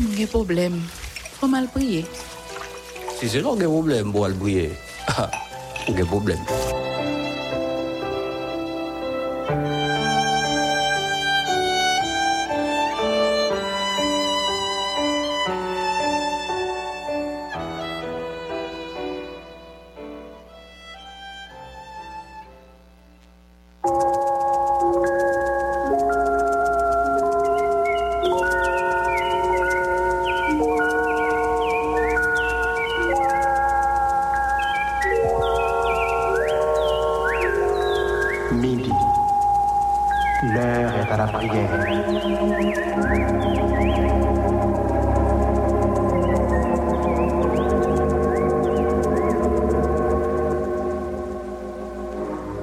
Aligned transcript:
mwen 0.00 0.16
gen 0.16 0.32
problem. 0.32 0.80
Fò 1.38 1.50
mal 1.50 1.68
priye. 1.74 2.04
Si 3.18 3.30
se 3.30 3.42
non 3.42 3.58
gen 3.60 3.72
problem 3.72 4.12
pou 4.14 4.26
al 4.28 4.36
priye, 4.38 4.70
ou 5.18 5.94
gen 5.98 6.06
problem. 6.10 6.77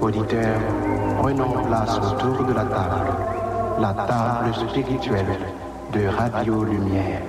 Auditeurs, 0.06 0.62
prenons 1.20 1.64
place 1.66 1.98
autour 1.98 2.46
de 2.46 2.54
la 2.54 2.66
table. 2.66 3.10
La 3.82 3.92
table 3.92 4.54
spirituelle 4.70 5.40
de 5.94 6.06
Radio 6.06 6.64
Lumière. 6.64 7.24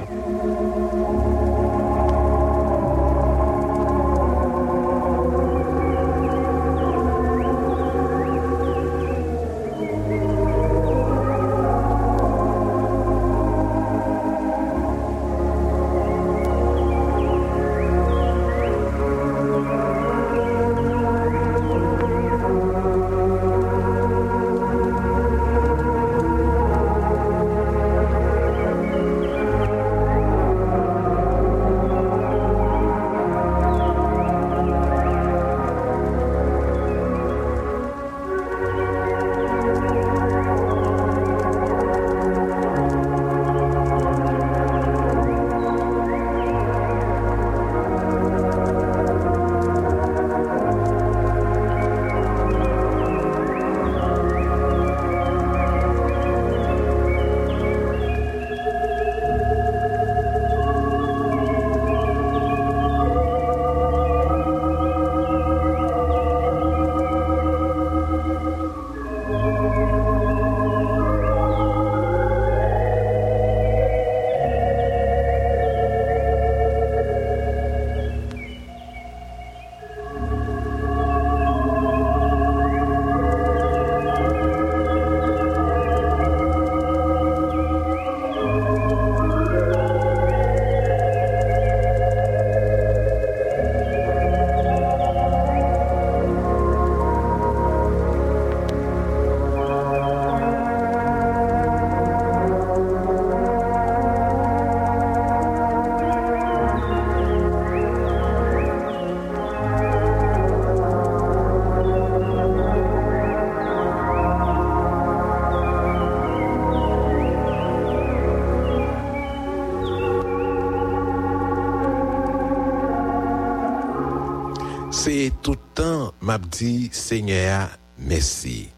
map 126.36 126.52
di, 126.52 126.92
Seigneur, 126.92 127.72
mersi. 127.96 128.68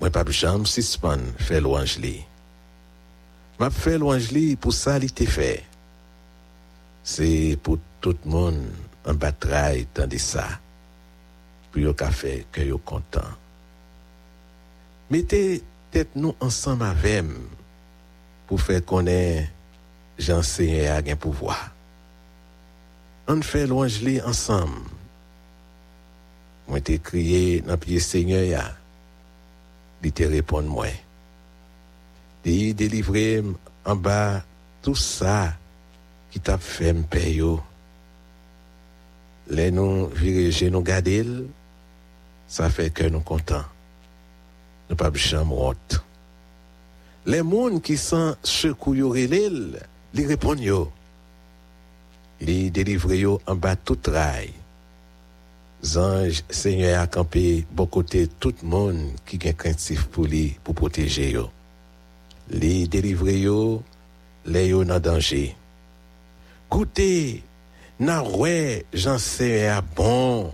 Mwen 0.00 0.10
pa 0.10 0.24
bi 0.26 0.34
chanm 0.34 0.64
sispan 0.66 1.22
fè 1.38 1.60
louanj 1.62 1.94
li. 2.02 2.16
Map 3.60 3.76
fè 3.76 3.94
louanj 4.00 4.32
li 4.34 4.42
pou 4.58 4.74
sa 4.74 4.96
li 4.98 5.12
te 5.14 5.28
fè. 5.30 5.52
Se 7.06 7.54
pou 7.62 7.78
tout 8.02 8.26
moun 8.26 8.58
an 9.06 9.22
batray 9.22 9.86
tan 9.94 10.10
de 10.10 10.18
sa. 10.18 10.48
Pou 11.70 11.84
yo 11.84 11.94
ka 11.94 12.10
fè 12.10 12.40
kè 12.50 12.66
yo 12.66 12.82
kontan. 12.82 13.30
Mete 15.14 15.60
tèt 15.94 16.18
nou 16.18 16.34
ansan 16.42 16.82
ma 16.82 16.90
vem 16.98 17.30
pou 18.50 18.58
fè 18.58 18.82
konè 18.82 19.20
jan 20.18 20.42
Seigneur 20.42 20.98
gen 21.06 21.22
pouvoa. 21.22 21.60
An 23.30 23.46
fè 23.46 23.68
louanj 23.70 24.02
li 24.02 24.18
ansam. 24.18 24.80
Moi 26.70 26.80
t'ai 26.80 27.00
crié 27.00 27.62
dans 27.62 27.76
pied 27.76 27.98
Seigneur 27.98 28.44
ya. 28.44 28.76
Il 30.04 30.12
te 30.12 30.22
répond 30.22 30.62
moi. 30.62 30.86
Il 32.44 32.74
délivrer 32.76 33.42
en 33.84 33.96
bas 33.96 34.44
tout 34.80 34.94
ça 34.94 35.52
qui 36.30 36.38
t'a 36.38 36.58
fait 36.58 36.92
me 36.92 37.02
payer. 37.02 37.56
Les 39.48 39.72
nous 39.72 40.06
virer 40.06 40.70
nous 40.70 40.80
garder, 40.80 41.26
ça 42.46 42.70
fait 42.70 42.90
que 42.90 43.02
nous 43.02 43.18
contents. 43.18 43.64
Nous 44.88 44.94
pas 44.94 45.10
jamais 45.12 45.52
honte. 45.52 46.04
Les 47.26 47.38
gens 47.38 47.80
qui 47.80 47.96
sont 47.96 48.36
secoués 48.44 48.98
yo 48.98 49.10
relèl, 49.10 49.82
li 50.14 50.24
répondent 50.24 50.60
yo. 50.60 50.92
Li 52.40 52.70
yo 52.72 53.40
bas 53.56 53.74
tout. 53.74 54.08
zanj 55.82 56.42
Senyo 56.52 56.88
ya 56.92 57.06
kampe 57.10 57.64
bon 57.72 57.88
kote 57.90 58.26
tout 58.40 58.62
moun 58.62 59.10
ki 59.28 59.40
gen 59.40 59.56
krentif 59.58 60.06
pou 60.12 60.28
li 60.28 60.54
pou 60.64 60.76
poteje 60.76 61.30
yo. 61.32 61.48
Li 62.50 62.88
derivre 62.90 63.36
yo, 63.38 63.58
le 64.44 64.64
yo 64.68 64.84
nan 64.84 65.02
danje. 65.02 65.54
Koute, 66.70 67.42
nan 68.00 68.28
wè 68.40 68.86
jan 68.92 69.20
Senyo 69.22 69.60
ya 69.66 69.80
bon. 69.96 70.50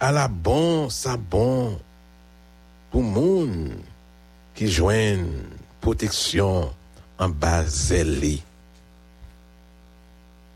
A 0.00 0.10
la 0.12 0.26
bon 0.28 0.90
sa 0.92 1.14
bon 1.16 1.76
pou 2.92 3.00
moun 3.00 3.78
ki 4.58 4.66
jwen 4.68 5.30
proteksyon 5.84 6.68
an 7.22 7.32
ba 7.40 7.62
zèli. 7.64 8.36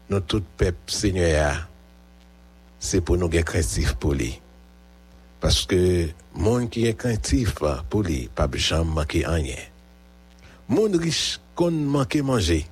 Nou 0.08 0.24
tout 0.24 0.44
pep 0.56 0.88
sènyè 0.88 1.34
a 1.36 1.67
c'est 2.78 3.00
pour 3.00 3.16
nous 3.16 3.30
être 3.32 3.44
craintifs 3.44 3.94
pour 3.94 4.14
lui. 4.14 4.40
Parce 5.40 5.66
que 5.66 6.08
monde 6.34 6.70
qui 6.70 6.86
est 6.86 6.94
craintif 6.94 7.54
pour 7.88 8.02
lui, 8.02 8.28
pas 8.34 8.48
jamais 8.54 8.84
manquer 8.84 9.26
rien. 9.26 9.56
Monde 10.68 10.96
riche 10.96 11.40
qu'on 11.54 11.70
manquer 11.70 12.22
manger. 12.22 12.66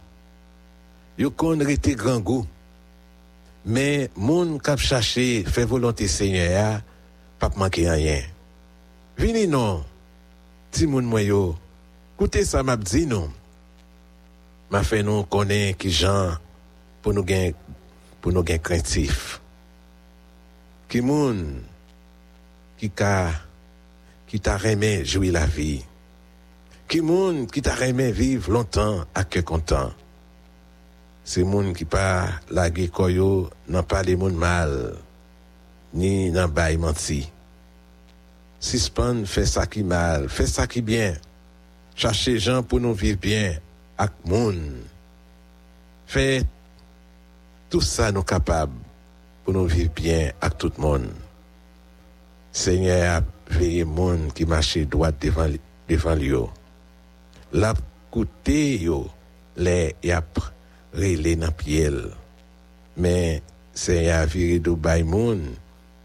Yo 1.19 1.31
kon 1.31 1.65
rete 1.65 1.95
grand 1.97 2.21
goût. 2.21 2.47
Mais 3.65 4.11
monde 4.17 4.61
qui 4.61 4.77
chercher 4.77 5.45
faire 5.45 5.67
volonté 5.67 6.07
Seigneur, 6.09 6.83
pas 7.39 7.51
manquer 7.57 7.89
rien. 7.89 8.21
Vini 9.17 9.47
non. 9.47 9.83
Ti 10.71 10.87
moun 10.87 11.07
mwen 11.09 11.27
yo. 11.27 11.57
Écoutez 12.17 12.45
ça 12.45 12.63
m'a 12.63 12.77
dit 12.77 13.07
non. 13.07 13.31
m'a 14.71 14.83
fait 14.83 15.03
nous 15.03 15.23
connaître 15.25 15.79
qui 15.79 15.91
gens 15.91 16.33
pour 17.03 17.15
nous 17.15 17.25
gain 17.25 17.53
pour 18.21 18.33
nous 18.33 18.43
gain 18.43 18.59
craintif. 18.59 19.41
Qui 20.89 21.01
moun 21.01 21.63
qui 22.79 22.91
ka 22.91 23.33
qui 24.29 24.39
t'a 24.39 24.59
aimé 24.65 25.03
la 25.33 25.47
vie. 25.47 25.85
Qui 26.89 27.01
moun 27.01 27.49
qui 27.49 27.61
t'a 27.61 27.89
aimé 27.89 28.13
vivre 28.13 28.53
longtemps 28.53 29.05
à 29.13 29.25
que 29.25 29.41
content. 29.41 29.93
C'est 31.25 31.43
moun 31.43 31.75
qui 31.75 31.85
pas 31.85 32.29
lagué 32.51 32.89
koyo 32.89 33.51
n'a 33.69 33.83
pas 33.83 34.05
les 34.05 34.15
moun 34.15 34.37
mal 34.37 34.95
ni 35.93 36.31
nan 36.31 36.49
bay 36.49 36.77
menti. 36.77 37.33
Suspend 38.61 39.25
fait 39.27 39.47
ça 39.47 39.67
qui 39.67 39.83
mal, 39.83 40.29
fait 40.29 40.47
ça 40.47 40.69
qui 40.69 40.83
bien. 40.83 41.17
Chercher 41.97 42.39
gens 42.39 42.63
pour 42.63 42.79
nous 42.79 42.95
vivre 42.95 43.19
bien 43.19 43.59
avec 43.99 44.13
moun. 44.25 44.83
Fait 46.07 46.47
tout 47.69 47.81
ça 47.81 48.13
nous 48.13 48.23
capables 48.23 48.86
pour 49.47 49.55
nous 49.55 49.67
vivre 49.67 49.93
bien 49.95 50.33
avec 50.41 50.59
tout 50.59 50.73
le 50.77 50.83
monde. 50.83 51.09
Seigneur 52.51 53.23
a 53.23 53.55
veillé 53.55 53.85
moun 53.85 54.33
qui 54.35 54.45
marche 54.45 54.79
droit 54.79 55.13
devant 55.13 55.47
devant 55.89 56.15
lui. 56.17 56.35
L'a 57.53 57.73
coûté 58.11 58.77
yo 58.77 59.09
les 59.57 59.95
yap 60.03 60.41
relé 60.93 61.37
dans 61.37 61.53
pied. 61.53 61.93
Mais 62.97 63.41
Seigneur 63.73 64.27
viré 64.27 64.59
de 64.59 64.73
bay 64.73 65.05
moun 65.05 65.55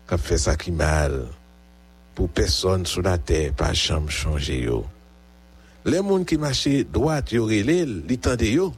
qui 0.08 0.18
fait 0.20 0.38
ça 0.38 0.56
qui 0.56 0.70
mal 0.70 1.26
pour 2.14 2.30
personne 2.30 2.86
sur 2.86 3.02
la 3.02 3.18
terre 3.18 3.54
pas 3.54 3.74
jamais 3.74 4.12
changer. 4.12 4.70
Les 5.84 6.02
moun 6.02 6.26
qui 6.26 6.38
marche 6.38 6.68
droit 6.94 7.22
yo 7.32 7.46
relé, 7.46 7.88
li 7.88 8.20
tande 8.20 8.54
yo. 8.54 8.72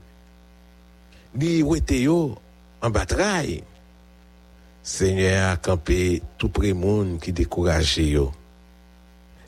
Li 1.36 1.62
en 1.66 2.90
bataille. 2.90 3.64
Seigneur 4.86 5.50
a 5.50 5.56
campé 5.56 6.22
tout 6.38 6.50
près 6.50 6.74
moun 6.74 7.18
qui 7.18 7.32
découragé 7.32 8.10
yo. 8.12 8.34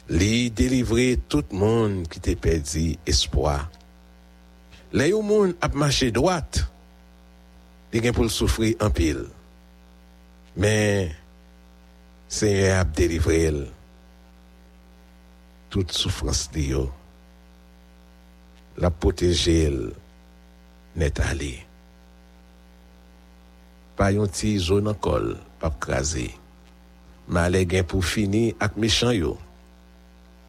Li 0.08 0.50
délivré 0.50 1.20
tout 1.28 1.44
monde 1.52 2.08
qui 2.08 2.22
te 2.22 2.32
perdu 2.40 2.96
espoir. 3.06 3.70
Les 4.94 5.10
yo 5.12 5.20
moun 5.22 5.52
ap 5.60 5.76
marché 5.76 6.08
droite, 6.16 6.64
li 7.92 8.00
gen 8.00 8.16
pour 8.16 8.32
souffrir 8.32 8.80
en 8.80 8.90
pile. 8.96 9.28
Mais 10.56 11.12
Seigneur 12.30 12.80
a 12.80 12.86
délivré 12.86 13.52
toute 15.70 15.92
souffrance 15.92 16.48
de 16.56 16.70
yo. 16.72 16.88
La 18.80 18.88
protéger 18.90 19.66
el 19.68 19.80
net 20.96 21.20
allé. 21.20 21.66
Pa 23.96 24.12
yon 24.12 24.32
ti 24.32 24.58
zone 24.60 24.92
an 24.92 25.00
kol, 25.00 25.34
pap 25.62 25.80
krasé. 25.84 26.28
Ma 27.32 27.48
ale 27.48 27.64
gen 27.70 27.88
pou 27.88 28.06
fini 28.06 28.50
ak 28.62 28.76
méchant 28.78 29.16
yo. 29.16 29.36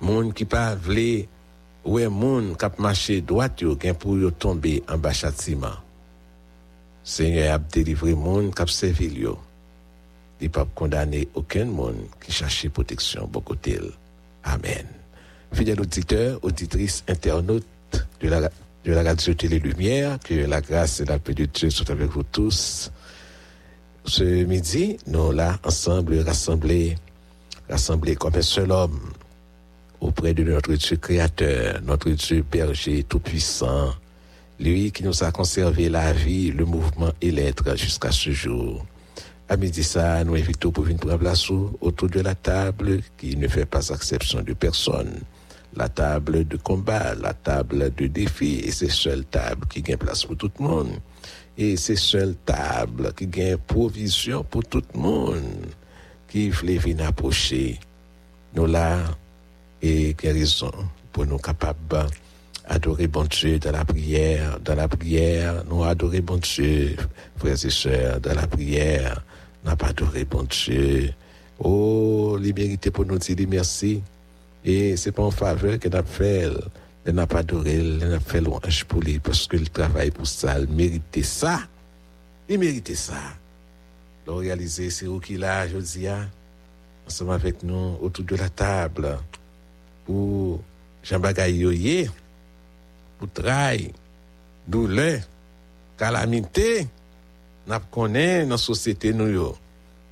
Moun 0.03 0.33
ki 0.37 0.45
pa 0.51 0.75
vle, 0.75 1.25
ouè 1.87 2.11
moun 2.11 2.55
kap 2.59 2.81
mache 2.83 3.21
droit 3.25 3.63
yo 3.63 3.77
gen 3.81 3.97
pou 3.97 4.19
yo 4.21 4.33
tombe 4.35 4.81
en 4.85 4.99
bas 4.99 5.17
châtiment. 5.23 5.79
Seigneur 7.07 7.55
ap 7.55 7.71
délivrer 7.71 8.19
moun 8.19 8.51
kap 8.51 8.69
servil 8.73 9.15
yo. 9.29 9.37
Di 10.41 10.51
pap 10.53 10.75
condamné 10.77 11.29
aucun 11.35 11.71
moun 11.71 12.09
qui 12.21 12.33
cherche 12.33 12.69
protection 12.69 13.29
bon 13.31 13.41
côté. 13.41 13.79
Amen. 14.45 14.87
Fidèles 15.53 15.81
auditeurs, 15.81 16.39
auditrices, 16.43 17.05
internautes 17.09 17.65
de 18.21 18.29
la, 18.29 18.51
de 18.85 18.93
la 18.93 19.03
radio 19.03 19.35
Télé 19.35 19.59
Lumière, 19.59 20.19
que 20.23 20.35
la 20.35 20.61
grâce 20.61 21.01
et 21.01 21.05
la 21.05 21.19
paix 21.19 21.35
de 21.35 21.47
Dieu 21.47 21.71
soient 21.71 21.91
avec 21.91 22.11
vous 22.11 22.25
tous. 22.25 22.91
Ce 24.09 24.23
midi, 24.23 24.99
nous 25.09 25.33
là, 25.33 25.59
ensemble, 25.65 26.21
rassemblés, 26.21 26.97
rassemblés 27.69 28.15
comme 28.15 28.37
un 28.37 28.43
seul 28.43 28.71
homme 28.71 29.01
auprès 30.01 30.33
de 30.33 30.45
notre 30.45 30.75
Dieu 30.75 30.97
créateur, 30.97 31.81
notre 31.83 32.11
Dieu 32.11 32.45
berger 32.49 33.03
tout-puissant, 33.03 33.93
lui 34.61 34.93
qui 34.93 35.03
nous 35.03 35.25
a 35.25 35.33
conservé 35.33 35.89
la 35.89 36.13
vie, 36.13 36.53
le 36.53 36.65
mouvement 36.65 37.11
et 37.21 37.33
l'être 37.33 37.77
jusqu'à 37.77 38.13
ce 38.13 38.31
jour. 38.31 38.87
À 39.49 39.57
midi 39.57 39.83
ça, 39.83 40.23
nous 40.23 40.35
invitons 40.35 40.71
pour 40.71 40.85
venir 40.85 41.01
prendre 41.01 41.73
autour 41.81 42.09
de 42.09 42.21
la 42.21 42.37
table 42.37 43.01
qui 43.17 43.37
ne 43.37 43.49
fait 43.49 43.67
pas 43.67 43.89
exception 43.89 44.41
de 44.41 44.53
personne. 44.53 45.21
La 45.77 45.89
table 45.91 46.49
de 46.49 46.57
combat, 46.57 47.15
la 47.15 47.35
table 47.35 47.93
de 47.95 48.07
défi, 48.07 48.61
et 48.65 48.71
c'est 48.71 48.91
seule 48.91 49.25
table 49.27 49.67
qui 49.69 49.83
gagne 49.83 49.99
place 49.99 50.25
pour 50.25 50.37
tout 50.37 50.51
le 50.59 50.65
monde. 50.65 50.91
Et 51.59 51.77
c'est 51.77 51.97
seule 51.97 52.35
table 52.47 53.13
qui 53.15 53.27
gagne 53.27 53.59
provision 53.59 54.43
pour 54.43 54.65
tout 54.65 54.83
le 54.95 55.01
monde 55.01 55.67
qui 56.29 56.49
voulait 56.49 56.79
venir 56.79 57.07
approcher. 57.07 57.79
Nous 58.55 58.67
là, 58.67 59.05
et 59.83 60.15
guérison 60.15 60.73
pour 61.13 61.27
nous 61.27 61.39
capables 61.39 62.07
adorer 62.69 63.07
bon 63.07 63.25
Dieu 63.25 63.59
dans 63.59 63.73
la 63.73 63.85
prière, 63.85 64.59
dans 64.61 64.75
la 64.75 64.89
prière, 64.89 65.63
nous 65.71 65.85
adorer 65.85 66.21
bon 66.21 66.39
Dieu, 66.39 66.97
frères 67.37 67.65
et 67.65 67.71
sœurs, 67.71 68.21
dans 68.21 68.35
la 68.35 68.47
prière, 68.47 69.23
n'a 69.65 69.77
pas 69.77 69.89
adoré 69.89 70.25
bon 70.25 70.45
Dieu. 70.45 71.13
Oh, 71.59 72.37
liberté 72.41 72.91
pour 72.91 73.07
nous 73.07 73.19
dire 73.19 73.37
merci. 73.49 74.03
Et 74.67 74.97
c'est 74.97 75.13
pas 75.13 75.23
en 75.23 75.31
faveur 75.31 75.79
que 75.79 75.89
n'a 75.89 76.03
fait, 76.03 76.51
elle 77.05 77.15
n'a 77.15 77.29
pas 77.29 77.39
adoré, 77.39 77.75
elle 77.77 77.99
n'a 77.99 78.19
fait 78.19 78.41
louange 78.41 78.85
pour 78.85 79.01
lui, 79.01 79.21
parce 79.21 79.47
que 79.47 79.57
le 79.57 79.69
travail 79.69 80.11
pour 80.11 80.27
ça, 80.27 80.57
elle 80.57 80.67
méritait 80.67 81.23
ça. 81.23 81.61
Il 82.49 82.59
méritait 82.59 82.97
ça. 82.97 83.15
Le 84.27 84.33
réaliser, 84.33 84.91
c'est 84.91 85.07
où 85.07 85.21
qu'il 85.21 85.45
a, 85.45 85.69
je 85.69 85.79
dis, 85.79 86.09
ensemble 87.07 87.33
avec 87.33 87.63
nous, 87.63 87.97
autour 88.01 88.25
de 88.25 88.35
la 88.35 88.49
table, 88.49 89.17
pour 90.05 90.61
Jean 91.05 91.21
Bagayoye, 91.21 92.11
pour 93.21 93.31
travail, 93.31 93.93
douleur, 94.67 95.21
calamité, 95.97 96.89
n'a 97.69 97.79
connaît 97.79 98.43
dans 98.43 98.51
la 98.51 98.59
société 98.59 99.13
nous 99.13 99.55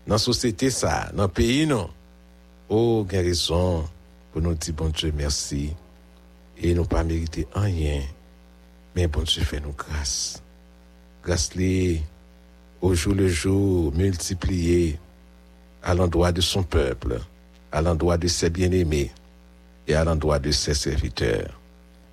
dans 0.06 0.14
la 0.14 0.18
société 0.18 0.70
ça, 0.70 1.10
dans 1.14 1.24
le 1.24 1.28
pays 1.28 1.66
non. 1.66 1.88
Oh, 2.68 3.04
guérison, 3.08 3.84
pour 4.34 4.42
nous 4.42 4.54
dire 4.54 4.74
bon 4.74 4.88
Dieu 4.88 5.12
merci. 5.16 5.72
Et 6.58 6.74
nous 6.74 6.84
pas 6.84 7.04
mérité 7.04 7.46
rien, 7.54 8.02
mais 8.96 9.06
bon 9.06 9.22
Dieu 9.22 9.42
fait 9.42 9.60
nous 9.60 9.74
grâce. 9.78 10.42
Grâce 11.22 11.54
li, 11.54 12.02
au 12.80 12.94
jour 12.94 13.14
le 13.14 13.28
jour, 13.28 13.94
multiplié 13.94 14.98
à 15.84 15.94
l'endroit 15.94 16.32
de 16.32 16.40
son 16.40 16.64
peuple, 16.64 17.20
à 17.70 17.80
l'endroit 17.80 18.18
de 18.18 18.26
ses 18.26 18.50
bien-aimés 18.50 19.12
et 19.86 19.94
à 19.94 20.02
l'endroit 20.02 20.40
de 20.40 20.50
ses 20.50 20.74
serviteurs. 20.74 21.60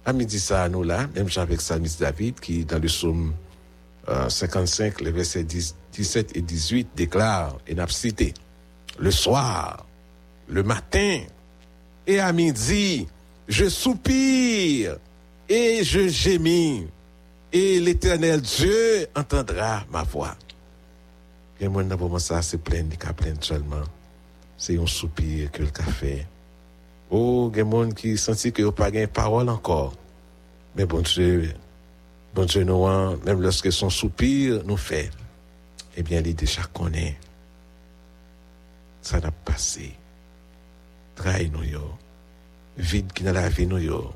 À 0.06 0.14
midi 0.14 0.40
ça, 0.40 0.70
nous 0.70 0.84
là, 0.84 1.08
même 1.16 1.28
avec 1.38 1.60
Salmis 1.60 1.96
David 2.00 2.40
qui, 2.40 2.66
dans 2.66 2.78
le 2.78 2.88
psaume 2.88 3.34
euh, 4.10 4.30
55, 4.30 5.02
les 5.02 5.12
versets 5.12 5.44
10, 5.44 5.76
17 5.92 6.38
et 6.38 6.42
18, 6.42 6.90
déclare, 6.96 7.58
et 7.66 7.74
n'a 7.74 7.88
cité, 7.88 8.36
le 9.00 9.10
soir, 9.10 9.88
le 10.48 10.62
matin 10.62 11.22
et 12.08 12.20
à 12.20 12.32
midi, 12.34 13.08
je 13.48 13.70
soupire 13.70 14.98
et 15.48 15.84
je 15.84 16.08
gémis, 16.08 16.88
et 17.52 17.80
l'éternel 17.80 18.42
Dieu 18.42 19.08
entendra 19.16 19.84
ma 19.92 20.04
voix. 20.04 20.36
Et 21.60 21.68
moi, 21.68 21.84
d'abord, 21.84 22.20
ça, 22.20 22.42
c'est 22.42 22.58
plein, 22.58 22.84
de 22.84 22.96
plein 22.96 23.34
seulement. 23.40 23.84
C'est 24.58 24.80
un 24.80 24.88
soupir 24.88 25.52
que 25.52 25.64
le 25.64 25.70
café. 25.70 26.26
Oh, 27.10 27.52
il 27.54 27.58
y 27.58 27.62
a 27.62 27.64
des 27.64 27.72
gens 27.72 27.90
qui 27.90 28.18
sentent 28.18 28.52
que 28.52 28.70
pas 28.70 28.90
de 28.90 29.06
parole 29.06 29.50
encore. 29.50 29.94
Mais 30.76 30.86
bon 30.86 31.02
Dieu, 31.02 31.54
bon 32.34 32.46
Dieu, 32.46 32.64
nous, 32.64 32.88
même 33.26 33.42
lorsque 33.42 33.72
son 33.72 33.90
soupir 33.90 34.64
nous 34.66 34.78
fait, 34.78 35.12
eh 35.98 36.04
bien, 36.04 36.22
il 36.26 36.36
déjà 36.36 36.64
connaît. 36.74 37.18
Ça 39.02 39.20
n'a 39.20 39.32
passé. 39.32 39.94
Trahi 41.22 41.52
nous, 41.52 41.64
yo. 41.64 41.82
Vide 42.78 43.14
qui 43.14 43.24
dans 43.24 43.34
la 43.34 43.48
vie, 43.48 43.68
nous, 43.68 43.78
yo. 43.78 44.12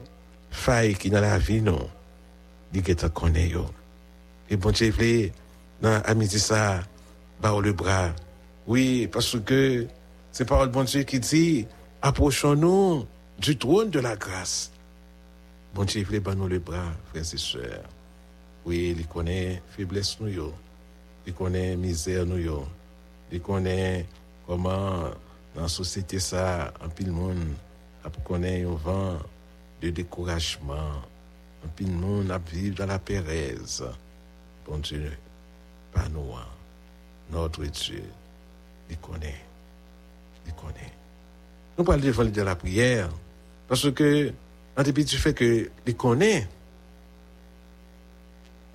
Faille 0.50 0.96
qui 0.96 1.12
dans 1.12 1.22
la. 1.22 1.38
Il 1.38 2.84
te 2.84 3.06
connaît, 3.08 3.50
yo. 3.50 3.66
Et 4.50 4.58
bon 4.58 4.72
il 4.72 5.32
dans 5.82 6.02
à 6.04 6.14
midi 6.16 6.40
ça, 6.40 6.82
bah, 7.42 7.54
le 7.62 7.74
bras. 7.74 8.10
Oui, 8.66 9.08
parce 9.12 9.40
que 9.40 9.86
c'est 10.32 10.46
parole 10.46 10.70
bon 10.70 10.84
Dieu 10.84 11.04
qui 11.04 11.20
dit, 11.20 11.68
approchons-nous 12.02 13.06
du 13.38 13.56
trône 13.56 13.92
de 13.92 14.00
la 14.00 14.16
grâce. 14.16 14.72
Bon 15.76 15.84
Dieu, 15.84 16.02
il 16.02 16.08
veut 16.08 16.34
nous 16.34 16.48
le 16.48 16.58
bras, 16.58 16.92
frères 17.12 17.22
et 17.22 17.38
sœurs. 17.38 17.84
Oui, 18.66 18.96
il 18.98 19.06
connaît 19.06 19.62
faiblesse 19.70 20.20
nous, 20.20 20.30
yo. 20.30 20.54
il 21.28 21.34
connaît 21.34 21.76
misère 21.76 22.26
nous, 22.26 22.40
yo. 22.40 22.66
il 23.32 23.42
connaît 23.42 24.08
comment 24.48 25.12
dans 25.56 25.64
la 25.64 25.68
société 25.68 26.20
ça, 26.20 26.74
en 26.84 26.90
pile 26.90 27.12
monde, 27.12 27.38
a 28.04 28.10
connaît 28.10 28.64
un 28.64 28.76
vent 28.76 29.18
de 29.82 29.90
découragement, 29.90 31.02
Puis 31.76 31.86
nous, 31.86 32.24
on 32.26 32.30
a 32.30 32.38
vivre 32.38 32.76
dans 32.76 32.86
la 32.86 33.00
Pérez. 33.00 33.58
Bon 34.68 34.78
Dieu, 34.78 35.12
pas 35.94 36.08
nous, 36.10 36.36
hein. 36.36 36.46
notre 37.32 37.64
Dieu, 37.64 38.04
il 38.90 38.98
connaît, 38.98 39.42
il 40.46 40.54
connaît. 40.54 40.92
Nous 41.78 41.84
parlons 41.84 42.04
de 42.04 42.42
la 42.42 42.56
prière, 42.56 43.10
parce 43.68 43.92
que, 43.92 44.34
en 44.78 44.84
dépit 44.84 45.06
du 45.06 45.18
fait 45.18 45.34
que 45.34 45.70
il 45.86 45.96
connaît, 45.96 46.48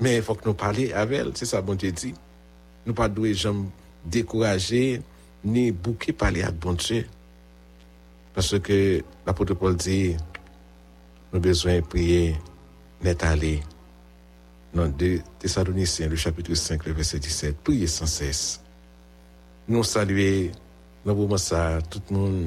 mais 0.00 0.16
il 0.16 0.22
faut 0.22 0.34
que 0.34 0.48
nous 0.48 0.54
parlions 0.54 0.94
avec 0.94 1.20
elle, 1.20 1.32
c'est 1.34 1.46
ça, 1.46 1.60
bon 1.60 1.74
Dieu 1.74 1.92
dit. 1.92 2.14
Nous 2.86 2.94
pas 2.94 3.08
doués 3.08 3.34
jamais 3.34 3.66
décourager, 4.04 5.02
ni 5.44 5.72
bouquer 5.72 6.12
parler 6.12 6.42
avec 6.42 6.58
bon 6.58 6.72
Dieu. 6.74 7.06
Parce 8.34 8.58
que 8.58 9.02
l'apôtre 9.26 9.54
Paul 9.54 9.76
dit, 9.76 10.16
nous 11.32 11.38
avons 11.38 11.40
besoin 11.40 11.76
de 11.76 11.80
prier, 11.80 12.36
net 13.02 13.22
aller. 13.22 13.60
Dans 14.72 14.86
2 14.86 15.20
Thessaloniciens, 15.38 16.08
le 16.08 16.16
chapitre 16.16 16.54
5, 16.54 16.86
le 16.86 16.92
verset 16.92 17.18
17, 17.18 17.56
priez 17.58 17.86
sans 17.88 18.06
cesse. 18.06 18.60
Nous 19.66 19.82
saluons, 19.82 20.50
dans 21.04 21.12
le 21.12 21.18
moment 21.18 21.36
tout 21.90 22.02
le 22.10 22.16
monde 22.16 22.46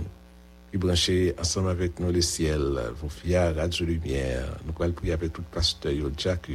qui 0.71 0.77
branché 0.77 1.35
ensemble 1.39 1.69
avec 1.69 2.00
nous 2.00 2.12
le 2.12 2.21
ciel, 2.21 2.79
vos 3.01 3.09
fiers, 3.09 3.51
Radio 3.55 3.85
Lumière. 3.85 4.57
Nous 4.65 4.73
allons 4.83 4.93
prier 4.93 5.13
avec 5.13 5.33
tout 5.33 5.43
pasteur, 5.51 5.91
yo, 5.91 6.09
Jack, 6.17 6.50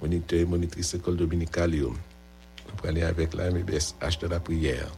moniteur, 0.00 0.46
monitrice 0.46 0.94
école 0.94 1.16
dominicale. 1.16 1.74
Nous 1.74 1.94
allons 2.84 3.02
avec 3.02 3.34
la 3.34 3.50
MBS 3.50 3.94
H 4.00 4.20
de 4.20 4.28
la 4.28 4.40
prière. 4.40 4.90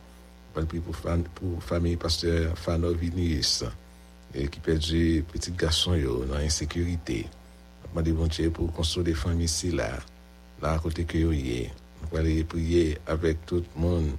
Allons 0.56 0.66
prier 0.66 0.82
pour, 0.82 0.94
fan, 0.94 1.24
pour 1.34 1.62
famille 1.62 1.96
pasteur 1.96 2.56
Fano 2.56 2.94
Vinicius, 2.94 3.64
et 4.32 4.46
qui 4.46 4.60
perdu 4.60 5.24
petit 5.32 5.50
garçon, 5.50 5.94
yo, 5.94 6.24
dans 6.24 6.38
l'insécurité. 6.38 7.26
Nous 7.92 8.00
allons 8.00 8.14
bon 8.14 8.26
Dieu 8.28 8.50
pour 8.50 8.72
construire 8.72 9.04
des 9.04 9.14
familles 9.14 9.46
ici, 9.46 9.72
là, 9.72 9.98
là, 10.62 10.74
à 10.74 10.78
côté 10.78 11.04
que 11.04 11.18
yo 11.18 11.32
y. 11.32 11.70
Nous 12.02 12.18
allons 12.18 12.26
aller 12.26 12.44
prier 12.44 12.98
avec 13.06 13.44
tout 13.46 13.64
le 13.74 13.80
monde 13.80 14.10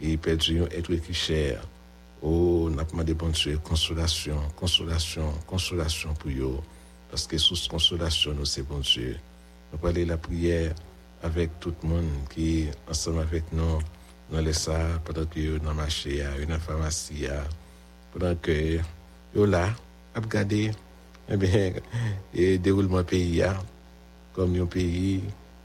qui 0.00 0.16
perdu 0.16 0.62
un 0.62 0.66
être 0.66 0.94
qui 0.94 1.12
cher. 1.12 1.60
Oh, 2.22 2.70
n'a 2.70 2.84
pas 2.84 2.92
demandé 2.92 3.14
bon 3.14 3.28
Dieu, 3.28 3.58
consolation, 3.58 4.38
consolation, 4.56 5.30
consolation 5.46 6.14
pour 6.14 6.30
eux. 6.30 6.60
Parce 7.10 7.26
que 7.26 7.36
sous 7.36 7.68
consolation, 7.68 8.32
nous, 8.32 8.46
c'est 8.46 8.62
bon 8.62 8.78
Dieu. 8.78 9.18
Allons 9.74 9.90
aller 9.90 10.06
la 10.06 10.16
prière 10.16 10.74
avec 11.22 11.60
tout 11.60 11.74
le 11.82 11.88
monde 11.88 12.08
qui 12.30 12.60
est 12.60 12.70
ensemble 12.88 13.20
avec 13.20 13.44
nous. 13.52 13.78
Nous 14.30 14.38
allons 14.38 14.52
ça 14.52 14.78
pendant 15.04 15.26
que 15.26 15.40
nous 15.40 15.58
dans 15.58 15.70
le 15.70 15.76
marché, 15.76 16.22
dans 16.22 16.54
la 16.54 16.58
pharmacie, 16.58 17.26
pendant 18.12 18.34
que 18.36 18.78
nous 19.34 19.46
là, 19.46 19.68
eh 21.28 21.36
bien, 21.36 21.72
le 22.34 22.56
déroulement 22.58 23.04
pays, 23.04 23.42
comme 24.32 24.60
un 24.60 24.66
pays 24.66 25.22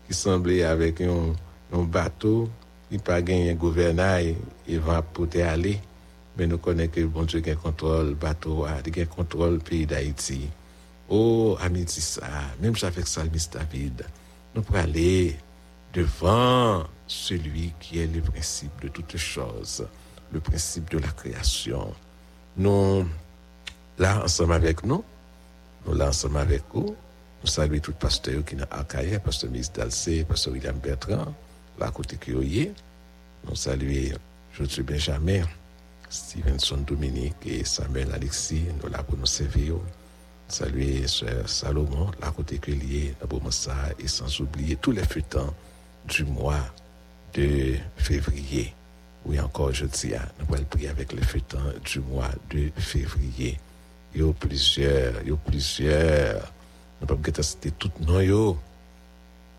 qui 0.08 0.14
semblait 0.14 0.64
avec 0.64 1.02
un, 1.02 1.34
un 1.74 1.84
bateau 1.84 2.50
qui 2.90 2.96
n'a 2.96 3.04
pas 3.04 3.22
gagné 3.22 3.52
un 3.52 3.56
gouvernail, 3.56 4.36
il 4.68 4.80
va 4.80 5.02
porter 5.02 5.44
aller. 5.44 5.82
Mais 6.38 6.48
nous 6.48 6.58
connaissons 6.58 6.92
que 6.92 7.06
bon 7.06 7.24
Dieu 7.24 7.42
qui 7.42 7.56
contrôle 7.56 8.10
le 8.10 8.14
bateau, 8.14 8.66
qui 8.94 9.06
contrôle 9.08 9.54
le 9.54 9.60
pays 9.60 9.86
d'Haïti. 9.86 10.48
Oh, 11.10 11.58
ami 11.62 11.86
ça, 11.88 12.22
même 12.62 12.76
avec 12.82 13.08
Salmis 13.08 13.48
David, 13.52 14.06
nous 14.54 14.62
pouvons 14.62 14.80
aller 14.80 15.36
devant 15.94 16.86
celui 17.08 17.74
qui 17.80 18.00
est 18.00 18.08
le 18.08 18.22
principe 18.22 18.82
de 18.82 18.90
toutes 18.90 19.18
choses, 19.18 19.88
le 20.32 20.40
principe 20.40 20.92
de 20.92 21.00
la 21.00 21.08
création. 21.08 21.94
Nous, 22.58 23.08
là, 23.98 24.24
ensemble 24.24 24.54
avec 24.54 24.84
nous, 24.84 25.04
nous 25.86 25.94
là, 25.94 26.10
ensemble 26.10 26.38
avec 26.38 26.64
vous, 26.74 26.96
nous 27.42 27.48
saluons 27.48 27.80
tout 27.80 27.94
pasteur 27.94 28.44
qui 28.44 28.56
à 28.56 28.80
Akaye, 28.80 29.20
pasteur 29.20 29.52
Miss 29.52 29.72
Dalcé, 29.72 30.24
pasteur 30.24 30.54
William 30.54 30.78
Bertrand, 30.78 31.34
à 31.80 31.92
côté 31.92 32.18
qui 32.18 32.32
Nous 32.32 33.56
saluons 33.56 34.18
Josué 34.54 34.84
Benjamin, 34.84 35.44
Stevenson 36.10 36.78
Dominique 36.78 37.36
et 37.46 37.64
Samuel 37.64 38.12
Alexis, 38.12 38.64
nous 38.82 38.90
là 38.90 39.04
pour 39.04 39.18
nous 39.18 39.26
servir. 39.26 39.76
Saluer 40.48 41.06
Salomon, 41.46 42.10
la 42.22 42.32
côté 42.32 42.58
que 42.58 42.72
lié, 42.72 43.14
et 44.00 44.08
sans 44.08 44.40
oublier 44.40 44.78
tous 44.78 44.92
les 44.92 45.04
fêtants 45.04 45.54
du 46.08 46.24
mois 46.24 46.66
de 47.34 47.76
février. 47.98 48.74
Oui, 49.26 49.40
encore, 49.40 49.74
je 49.74 49.86
dis, 49.86 50.14
nous 50.40 50.56
allons 50.56 50.64
prier 50.66 50.90
avec 50.90 51.12
les 51.14 51.24
fêtants 51.24 51.58
du 51.84 52.00
mois 52.00 52.32
de 52.50 52.72
février. 52.78 53.60
Il 54.16 54.22
y 54.22 54.30
a 54.30 54.34
plusieurs, 54.34 55.22
il 55.24 55.30
y 55.30 55.32
a 55.32 55.36
plusieurs. 55.36 56.54
Nous 57.02 57.08
ne 57.08 57.14
pouvons 57.14 57.32
pas 57.32 57.44
citer 57.44 57.72
tout 57.72 57.92
nos 58.08 58.58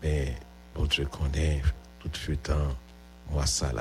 mais 0.01 0.33
bon 0.75 0.85
Dieu 0.85 1.05
connaît 1.05 1.61
tout 1.99 2.09
fêtant 2.13 2.75
mois 3.29 3.45
ça 3.45 3.71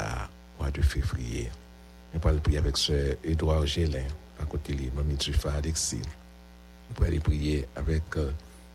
mois 0.58 0.70
de 0.70 0.82
février. 0.82 1.50
Nous 2.12 2.20
allons 2.28 2.40
prier 2.40 2.58
avec 2.58 2.76
ce 2.76 3.16
Edouard 3.22 3.66
Gélin, 3.66 4.06
à 4.40 4.44
côté 4.44 4.74
de 4.74 4.90
Mamie 4.96 5.16
Tufa 5.16 5.52
Alexis. 5.52 6.02
Nous 6.90 7.04
allons 7.04 7.20
prier 7.20 7.66
avec 7.76 8.02
euh, 8.16 8.32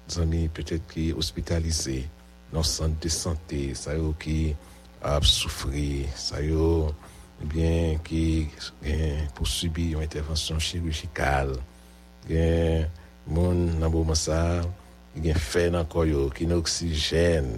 des 0.08 0.20
amis 0.20 0.48
peut-être 0.48 0.88
qui 0.88 1.12
hospitalisés 1.12 2.08
nan 2.54 2.66
sante 2.68 3.10
sante, 3.10 3.74
sa 3.78 3.96
yo 3.98 4.14
ki 4.22 4.54
ap 5.04 5.26
soufri, 5.26 6.06
sa 6.16 6.40
yo 6.44 6.94
gen 7.52 7.98
ki 8.06 8.48
gen 8.84 9.26
pou 9.36 9.50
subi 9.50 9.90
yon 9.96 10.06
intervensyon 10.06 10.62
chirurgical, 10.64 11.56
gen 12.30 12.86
moun 13.26 13.80
nan 13.82 13.92
bouman 13.92 14.18
sa, 14.18 14.62
gen 15.18 15.38
fè 15.38 15.68
nan 15.74 15.88
koyo, 15.90 16.28
ki 16.34 16.48
nan 16.50 16.62
oksijen, 16.62 17.50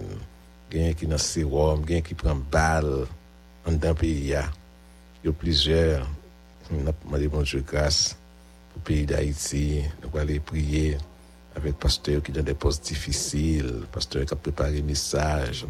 gen 0.72 0.96
ki 0.96 1.08
nan 1.10 1.20
serum, 1.22 1.84
gen 1.86 2.04
ki 2.04 2.16
pran 2.18 2.40
bal 2.52 3.04
an 3.68 3.76
dan 3.82 3.96
peyi 3.98 4.32
ya. 4.32 4.46
Yo 5.24 5.34
plizèr, 5.36 6.06
nan 6.70 6.94
mande 7.10 7.28
bonjou 7.30 7.64
grase 7.66 8.16
pou 8.72 8.88
peyi 8.88 9.06
da 9.10 9.20
iti, 9.24 9.82
nan 10.00 10.12
wale 10.14 10.40
priye, 10.48 10.96
Nous 11.56 11.62
avec 11.62 11.78
pasteur 11.78 12.22
qui 12.22 12.32
dans 12.32 12.42
des 12.42 12.54
postes 12.54 12.84
difficiles, 12.84 13.82
pasteur 13.90 14.26
qui 14.26 14.34
a 14.34 14.36
préparé 14.36 14.82
message, 14.82 15.66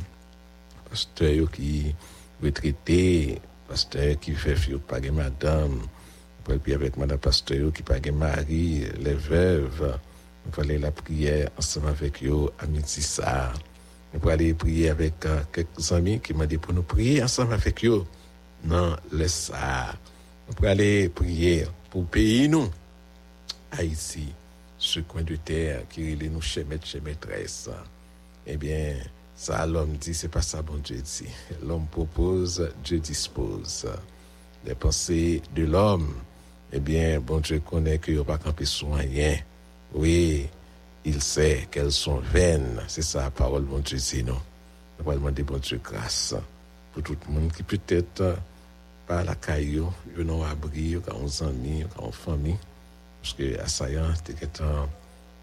pasteur 0.90 1.50
qui 1.52 1.94
retraité, 2.42 3.40
pasteur 3.68 4.18
qui 4.18 4.32
fait 4.32 4.56
fier 4.56 4.80
pas 4.80 5.00
madame. 5.00 5.78
Nous 6.48 6.58
prier 6.58 6.74
avec 6.74 6.96
madame 6.96 7.18
pasteur 7.18 7.72
qui 7.72 7.82
pas 7.82 8.00
mari, 8.12 8.84
les 8.98 9.14
veuves. 9.14 9.98
Nous 10.46 10.60
aller 10.60 10.78
la 10.78 10.90
prière 10.90 11.50
ensemble 11.56 11.88
avec 11.88 12.22
eux 12.24 12.50
à 12.58 12.66
midi 12.66 13.02
ça. 13.02 13.52
Nous 14.12 14.28
aller 14.28 14.54
prier 14.54 14.90
avec 14.90 15.14
quelques 15.52 15.92
amis 15.92 16.20
qui 16.20 16.34
m'ont 16.34 16.46
dit 16.46 16.58
pour 16.58 16.74
nous 16.74 16.82
prier 16.82 17.22
ensemble 17.22 17.54
avec 17.54 17.84
eux. 17.84 18.04
Non, 18.64 18.96
laisse 19.12 19.52
ça. 19.52 19.94
Peut 20.56 20.68
aller 20.68 21.08
prier 21.08 21.66
pour 21.90 22.06
pays 22.06 22.48
nous, 22.48 22.68
Haïti, 23.72 24.32
ce 24.86 25.00
coin 25.00 25.22
de 25.22 25.36
terre 25.36 25.82
qui 25.88 26.12
est 26.12 26.28
nous 26.28 26.40
chez 26.40 26.64
maître, 26.64 26.86
chez 26.86 27.00
maîtresse. 27.00 27.68
Eh 28.46 28.56
bien, 28.56 28.94
ça, 29.34 29.66
l'homme 29.66 29.96
dit, 29.96 30.14
c'est 30.14 30.28
pas 30.28 30.42
ça, 30.42 30.62
bon 30.62 30.76
Dieu 30.76 30.96
dit. 31.02 31.28
L'homme 31.66 31.86
propose, 31.86 32.70
Dieu 32.84 33.00
dispose. 33.00 33.86
Les 34.64 34.74
pensées 34.74 35.42
de 35.54 35.64
l'homme, 35.64 36.14
eh 36.72 36.80
bien, 36.80 37.20
bon 37.20 37.40
Dieu 37.40 37.60
connaît 37.60 37.98
qu'il 37.98 38.14
n'y 38.14 38.20
a 38.20 38.24
pas 38.24 38.38
campé 38.38 38.64
rien. 38.92 39.36
Oui, 39.92 40.48
il 41.04 41.20
sait 41.20 41.66
qu'elles 41.70 41.92
sont 41.92 42.18
vaines. 42.18 42.80
C'est 42.86 43.02
ça 43.02 43.22
la 43.22 43.30
parole, 43.30 43.62
bon 43.62 43.80
Dieu 43.80 43.98
dit, 43.98 44.22
non? 44.22 44.40
On 45.00 45.02
va 45.02 45.14
demander, 45.14 45.42
bon 45.42 45.58
Dieu, 45.58 45.80
grâce 45.82 46.34
pour 46.92 47.02
tout 47.02 47.16
le 47.28 47.34
monde 47.34 47.52
qui 47.52 47.62
peut-être 47.62 48.36
pas 49.06 49.22
la 49.22 49.34
caillou, 49.34 49.92
ils 50.16 50.24
n'ont 50.24 50.42
abri, 50.42 50.92
ils 50.92 50.98
ont 51.10 51.46
amis, 51.46 51.84
ils 51.84 52.02
ont 52.02 52.10
famille. 52.10 52.56
Parce 53.26 53.35
que 53.38 53.61
assaillant, 53.61 54.14
c'était 54.14 54.47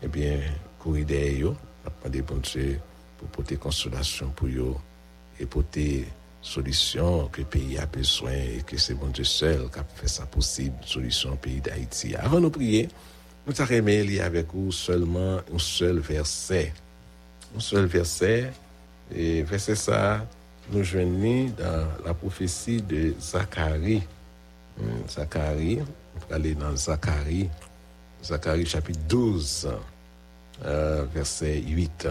eh 0.04 0.08
bien, 0.08 0.40
courir 0.80 1.06
derrière 1.06 1.50
eux, 1.50 1.56
demander 1.84 2.22
bon 2.22 2.38
Dieu 2.38 2.80
pour 3.18 3.28
porter 3.28 3.58
consolation 3.58 4.30
pour 4.30 4.48
eux 4.48 4.76
et 5.38 5.46
porter 5.46 6.08
solution 6.42 7.28
que 7.28 7.42
le 7.42 7.48
pays 7.48 7.78
a 7.78 7.86
besoin 7.86 8.32
et 8.32 8.64
que 8.66 8.78
c'est 8.78 8.94
bon 8.94 9.08
Dieu 9.08 9.26
seul 9.26 9.70
qui 9.70 9.80
a 9.80 9.84
fait 9.96 10.08
ça 10.08 10.26
possible, 10.26 10.76
solution 10.86 11.34
au 11.34 11.36
pays 11.36 11.60
d'Haïti. 11.60 12.16
Avant 12.16 12.40
de 12.40 12.48
prier, 12.48 12.88
nous 13.46 13.62
avons 13.62 13.74
aimé 13.74 14.22
avec 14.22 14.48
vous 14.54 14.72
seulement 14.72 15.40
un 15.54 15.60
seul 15.60 16.00
verset. 16.00 16.72
Un 17.54 17.60
seul 17.60 17.88
verset, 17.88 18.54
et 19.14 19.44
verset 19.44 19.76
ça, 19.76 20.26
nous 20.72 20.86
joignons 20.86 21.52
dans 21.58 21.86
la 22.06 22.14
prophétie 22.14 22.82
de 22.82 23.14
Zacharie. 23.20 24.04
Zacharie, 25.10 25.80
on 25.82 26.30
va 26.30 26.36
aller 26.38 26.56
dans 26.56 26.74
Zacharie, 28.24 28.66
chapitre 28.66 29.00
12, 29.10 29.70
euh, 30.64 31.06
verset 31.14 31.62
8. 31.62 32.08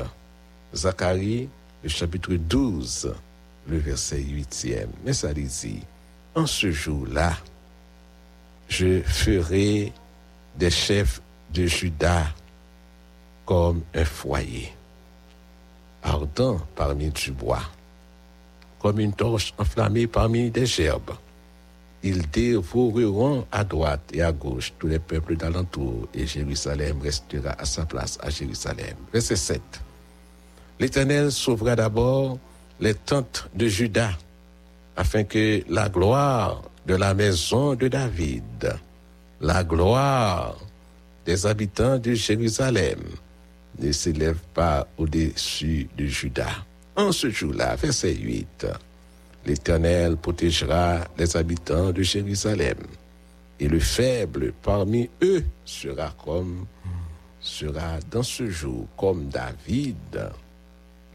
Zacharie, 0.75 1.49
le 1.83 1.89
chapitre 1.89 2.35
12, 2.35 3.15
le 3.67 3.79
verset 3.79 4.21
8e. 4.21 4.89
Mais 5.05 5.15
ça 5.15 5.33
dit, 5.33 5.83
en 6.35 6.47
ce 6.47 6.71
jour-là, 6.71 7.35
je 8.69 9.01
ferai 9.01 9.93
des 10.59 10.71
chefs 10.71 11.23
de 11.53 11.67
Juda 11.67 12.27
comme 13.47 13.83
un 13.95 14.05
foyer. 14.05 14.73
ardent 16.03 16.61
parmi 16.75 17.09
du 17.09 17.31
bois, 17.31 17.63
comme 18.81 19.01
une 19.01 19.15
torche 19.15 19.55
enflammée 19.57 20.07
parmi 20.07 20.51
des 20.51 20.67
gerbes. 20.67 21.13
Ils 22.05 22.29
dévoreront 22.31 23.47
à 23.53 23.63
droite 23.63 24.11
et 24.13 24.23
à 24.23 24.33
gauche 24.33 24.73
tous 24.79 24.89
les 24.89 24.99
peuples 24.99 25.37
d'alentour, 25.37 26.09
et 26.15 26.27
Jérusalem 26.27 27.01
restera 27.01 27.51
à 27.53 27.65
sa 27.65 27.87
place 27.87 28.19
à 28.21 28.29
Jérusalem. 28.29 28.97
Verset 29.13 29.37
7. 29.37 29.63
L'Éternel 30.81 31.31
sauvera 31.31 31.77
d'abord 31.77 32.39
les 32.81 32.95
tentes 32.95 33.49
de 33.55 33.69
Juda, 33.69 34.11
afin 34.97 35.23
que 35.23 35.63
la 35.69 35.89
gloire 35.89 36.63
de 36.87 36.97
la 36.97 37.15
maison 37.15 37.75
de 37.77 37.87
David, 37.87 38.75
la 39.41 39.63
gloire 39.63 40.59
des 41.25 41.47
habitants 41.47 41.99
de 41.99 42.15
Jérusalem, 42.15 42.99
ne 43.79 43.93
s'élève 43.93 44.39
pas 44.55 44.87
au-dessus 44.99 45.89
de 45.97 46.07
Juda. 46.07 46.49
En 46.97 47.13
ce 47.13 47.31
jour-là, 47.31 47.77
verset 47.77 48.15
8, 48.15 48.67
l'Éternel 49.45 50.17
protégera 50.17 51.01
les 51.19 51.37
habitants 51.37 51.91
de 51.93 52.03
Jérusalem, 52.03 52.79
et 53.59 53.69
le 53.69 53.81
faible 53.81 54.53
parmi 54.63 55.09
eux 55.23 55.45
sera 55.65 56.15
comme 56.25 56.67
sera 57.41 57.99
dans 58.11 58.23
ce 58.23 58.49
jour 58.49 58.87
comme 58.97 59.29
David. 59.29 60.31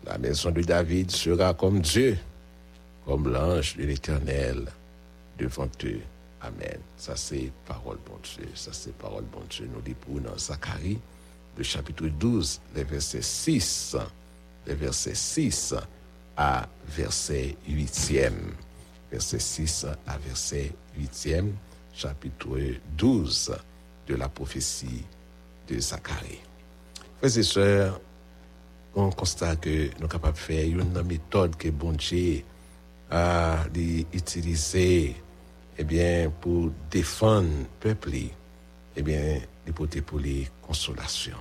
La 0.06 0.18
maison 0.18 0.52
de 0.52 0.62
David 0.62 1.12
sera 1.12 1.54
comme 1.54 1.80
Dieu, 1.80 2.18
comme 3.06 3.32
l'ange 3.32 3.78
de 3.78 3.84
l'Éternel 3.84 4.66
devant 5.40 5.70
eux. 5.86 6.02
Amen. 6.42 6.80
Ça 6.98 7.16
c'est 7.16 7.52
parole 7.66 7.98
bon 8.06 8.18
Dieu. 8.24 8.48
Ça 8.56 8.72
c'est 8.74 8.94
parole 8.98 9.24
bon 9.32 9.42
Dieu. 9.50 9.70
Nous 9.74 9.94
pour 9.96 10.20
dans 10.22 10.38
Zacharie, 10.38 11.00
le 11.58 11.64
chapitre 11.64 12.08
12, 12.08 12.62
les 12.76 12.84
versets 12.84 13.22
6, 13.22 13.96
les 14.68 14.76
versets 14.76 15.16
6 15.16 15.76
à 16.38 16.68
verset 16.88 17.58
8e. 17.68 18.34
Verset 19.12 19.40
6 19.40 19.86
à 20.06 20.18
verset 20.18 20.72
8e, 21.00 21.52
chapitre 21.94 22.60
12 22.98 23.56
de 24.08 24.16
la 24.16 24.30
prophétie 24.30 25.06
de 25.68 25.80
Zacharie. 25.80 26.42
Frères 27.20 27.38
et 27.38 27.44
sœurs, 27.44 28.02
on 28.96 29.10
constate 29.12 29.62
que 29.62 29.86
nous 29.86 30.00
sommes 30.00 30.08
capables 30.10 30.34
de 30.34 30.40
faire 30.40 30.66
une 30.66 31.04
méthode 31.04 31.56
que 31.56 31.70
bon 31.70 31.94
Dieu 31.94 32.44
a 33.10 33.64
utilisée 34.14 35.16
eh 35.78 35.84
bien, 35.84 36.32
pour 36.42 36.72
défendre 36.90 37.50
le 37.50 37.66
peuple, 37.80 38.12
eh 38.96 39.02
bien, 39.02 39.40
il 39.66 39.74
pour 39.74 40.20
les 40.20 40.48
consolations. 40.62 41.38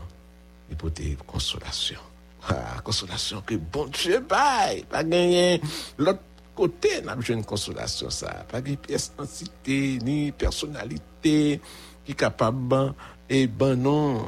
Il 0.70 1.16
consolations. 1.26 2.00
Ah, 2.48 2.80
consolation 2.84 3.40
que 3.40 3.54
bon 3.56 3.86
Dieu 3.86 4.20
baille. 4.20 4.84
Pas 4.84 5.02
gagner 5.02 5.60
l'autre 5.98 6.20
côté, 6.54 7.02
n'a 7.02 7.16
une 7.28 7.44
consolation 7.44 8.08
ça. 8.10 8.46
Pas 8.50 8.60
de 8.60 8.74
pièce 8.76 9.12
cité 9.26 9.98
ni 10.02 10.32
personnalité 10.32 11.60
qui 12.04 12.12
est 12.12 12.14
capable 12.14 12.94
et 13.28 13.46
ben 13.46 13.74
non 13.74 14.26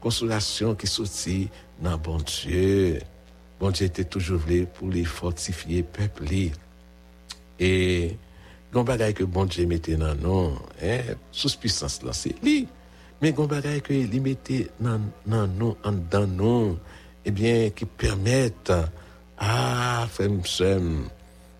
consolation 0.00 0.74
qui 0.74 0.86
sortit 0.86 1.48
dans 1.80 1.96
bon 1.96 2.18
Dieu. 2.18 3.00
Bon 3.60 3.70
Dieu 3.70 3.86
était 3.86 4.04
toujours 4.04 4.38
voulu 4.38 4.66
pour 4.66 4.88
les 4.88 5.04
fortifier 5.04 5.82
peuple. 5.82 6.24
Et 7.60 8.16
gon 8.72 8.82
bagay 8.82 9.12
que 9.12 9.24
bon 9.24 9.44
Dieu 9.44 9.66
mettait 9.66 9.96
dans 9.96 10.14
nous, 10.14 10.58
hein, 10.82 11.00
sous 11.30 11.56
puissance 11.56 12.02
là 12.02 12.12
c'est 12.12 12.34
lui. 12.42 12.66
Mais 13.22 13.32
gon 13.32 13.44
bagay 13.44 13.80
que 13.80 13.92
lui 13.92 14.20
mettait 14.20 14.70
dans 14.80 14.98
nous 15.26 15.76
en 15.84 15.92
dans 15.92 16.26
nous, 16.26 16.78
eh 17.24 17.30
bien 17.30 17.70
qui 17.70 17.84
permettent 17.84 18.72
à 19.38 20.06
faire 20.10 20.28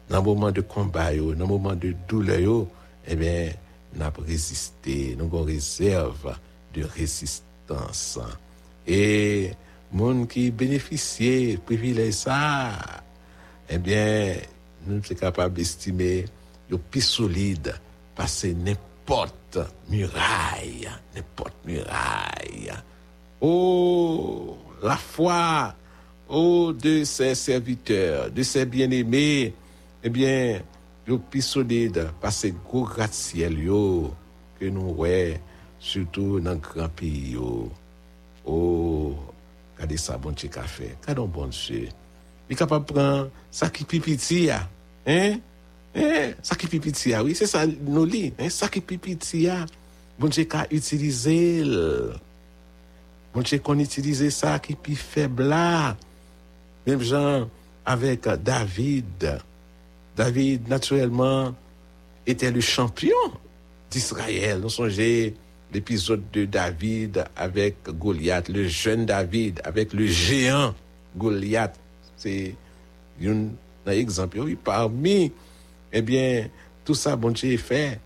dans 0.09 0.23
moment 0.23 0.51
de 0.51 0.61
combat 0.61 1.15
dans 1.17 1.47
moment 1.47 1.75
de 1.75 1.95
douleur 2.09 2.67
eh 3.07 3.17
bien 3.17 3.51
n'a 3.97 4.13
résisté, 4.25 5.17
nous 5.19 5.25
avons 5.25 5.43
réserve 5.43 6.37
de 6.75 6.85
résistance. 6.85 8.19
Et 8.87 9.51
monde 9.93 10.29
qui 10.29 10.51
bénéficiait 10.51 11.59
privilège 11.65 12.15
ça, 12.15 12.73
eh 13.69 13.79
bien 13.79 14.37
nous 14.87 15.03
sommes 15.03 15.17
capables 15.17 15.55
d'estimer 15.55 16.25
le 16.69 16.79
plus 16.79 17.01
solide 17.01 17.75
passer 18.15 18.55
n'importe 18.55 19.59
muraille, 19.89 20.89
n'importe 21.15 21.55
muraille. 21.65 22.73
Oh, 23.41 24.57
la 24.83 24.97
foi, 24.97 25.75
oh, 26.29 26.73
de 26.73 27.05
ses 27.05 27.35
serviteurs, 27.35 28.31
de 28.31 28.43
ses 28.43 28.65
bien-aimés, 28.65 29.55
eh 30.03 30.09
bien, 30.09 30.61
le 31.07 31.19
plus 31.19 31.43
solide 31.43 32.09
passer 32.21 32.55
gros 32.65 32.85
gratte-ciel 32.85 33.57
que 33.57 34.67
nous 34.67 34.95
voyons, 34.95 35.39
surtout 35.79 36.41
dans 36.41 36.53
le 36.53 36.57
grand 36.59 36.89
pays 36.89 37.37
Oh, 38.47 39.15
regardez 39.75 39.97
ça, 39.97 40.17
bon 40.17 40.33
qu'a 40.33 40.63
fait. 40.63 40.97
Regardez 41.03 41.33
bon 41.33 41.47
Dieu. 41.47 41.89
Il 42.49 42.53
est 42.53 42.57
capable 42.57 42.87
de 42.87 42.93
prendre 42.93 43.31
ça 43.51 43.69
qui 43.71 43.85
pipiti, 43.85 44.49
hein? 44.51 45.39
Eh, 45.95 46.35
ça 46.43 46.55
qui 46.55 46.67
pipitia, 46.67 47.23
oui, 47.25 47.35
c'est 47.35 47.47
ça, 47.47 47.67
nous 47.67 48.05
lit. 48.05 48.33
Hein, 48.39 48.49
ça 48.49 48.69
qui 48.69 48.81
pipitia, 48.81 49.67
bon 50.19 50.29
Dieu 50.29 50.45
qu'a 50.45 50.67
utilisé. 50.71 51.65
Bon 53.33 53.43
Dieu 53.43 53.59
qu'on 53.59 53.79
utilise 53.79 54.29
ça 54.31 54.59
qui 54.59 54.73
est 54.73 54.95
faible 54.95 55.45
là. 55.45 55.97
Même 56.87 57.01
genre 57.01 57.49
avec 57.85 58.29
David. 58.43 59.41
David, 60.17 60.69
naturellement, 60.69 61.55
était 62.27 62.51
le 62.51 62.61
champion 62.61 63.17
d'Israël. 63.91 64.61
Nous 64.61 64.69
songez 64.69 65.35
l'épisode 65.73 66.23
de 66.33 66.45
David 66.45 67.25
avec 67.37 67.77
Goliath, 67.89 68.49
le 68.49 68.67
jeune 68.67 69.07
David 69.07 69.61
avec 69.65 69.93
le 69.93 70.07
géant 70.07 70.75
Goliath. 71.17 71.79
C'est 72.17 72.55
un 73.25 73.49
exemple. 73.87 74.41
Oui, 74.41 74.57
parmi 74.63 75.33
eh 75.93 76.03
bien, 76.03 76.49
tout 76.85 76.95
ça, 76.95 77.17
bon 77.17 77.31
Dieu, 77.31 77.57
fait 77.57 78.01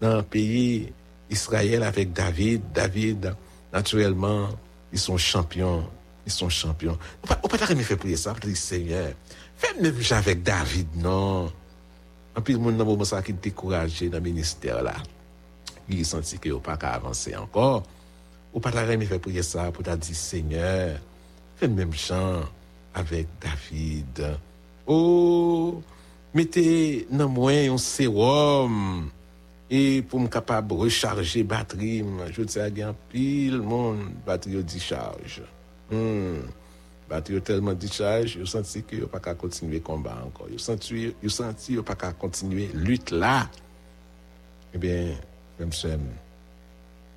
dans 0.00 0.16
le 0.16 0.22
pays 0.22 0.92
Israël 1.30 1.82
avec 1.82 2.12
David. 2.12 2.62
David, 2.74 3.34
naturellement, 3.76 4.48
ils 4.90 4.98
sont 4.98 5.18
champions. 5.18 5.84
Ils 6.24 6.32
sont 6.32 6.48
champions. 6.48 6.98
On 7.22 7.48
peut 7.48 7.58
pas 7.58 7.66
faire 7.66 7.98
prier 7.98 8.16
ça, 8.16 8.32
dire 8.32 8.56
Seigneur, 8.56 9.12
fais-moi 9.58 9.92
avec 10.12 10.42
David, 10.42 10.88
non? 10.96 11.52
En 12.34 12.40
plus, 12.40 12.56
mon 12.56 12.72
nom, 12.72 13.04
ça 13.04 13.22
qui 13.22 13.32
découragé 13.34 14.08
dans 14.08 14.16
le 14.18 14.24
ministère 14.24 14.82
là. 14.82 14.94
Il 15.88 16.04
senti 16.04 16.38
qu'il 16.38 16.54
n'a 16.54 16.58
pas 16.58 16.76
qu'à 16.76 16.94
avancer 16.94 17.36
encore. 17.36 17.82
Ou 18.54 18.60
pas 18.60 18.72
faire 18.72 19.20
prier 19.20 19.42
ça 19.42 19.70
pour 19.70 19.84
dire 19.84 20.16
Seigneur, 20.16 20.98
fais 21.56 21.68
même 21.68 21.92
chant 21.92 22.40
avec 22.94 23.28
David. 23.40 24.38
Oh, 24.86 25.82
mettez 26.34 27.06
dans 27.10 27.28
moi 27.28 27.52
un 27.52 27.78
sérum 27.78 29.10
et 29.70 30.02
pour 30.02 30.20
me 30.20 30.28
capable 30.28 30.74
recharger 30.74 31.42
batterie 31.42 32.04
je 32.32 32.42
dis 32.42 32.60
à 32.60 32.70
bien 32.70 32.94
pile 33.10 33.60
mon 33.60 33.96
batterie 34.24 34.62
décharge 34.62 35.42
hmm. 35.90 36.40
batterie 37.08 37.40
tellement 37.42 37.74
décharge 37.74 38.38
je 38.38 38.44
senti 38.44 38.82
que 38.82 39.04
pas 39.06 39.18
qu'à 39.18 39.34
continuer 39.34 39.80
combat 39.80 40.18
encore 40.24 40.46
je 40.52 40.58
senti 40.58 41.14
je 41.22 41.28
senti 41.28 41.76
pas 41.76 41.96
qu'à 41.96 42.12
continuer 42.12 42.70
lutte 42.74 43.10
là 43.10 43.48
eh 44.72 44.78
bien 44.78 45.14
même 45.58 45.72
seul 45.72 46.00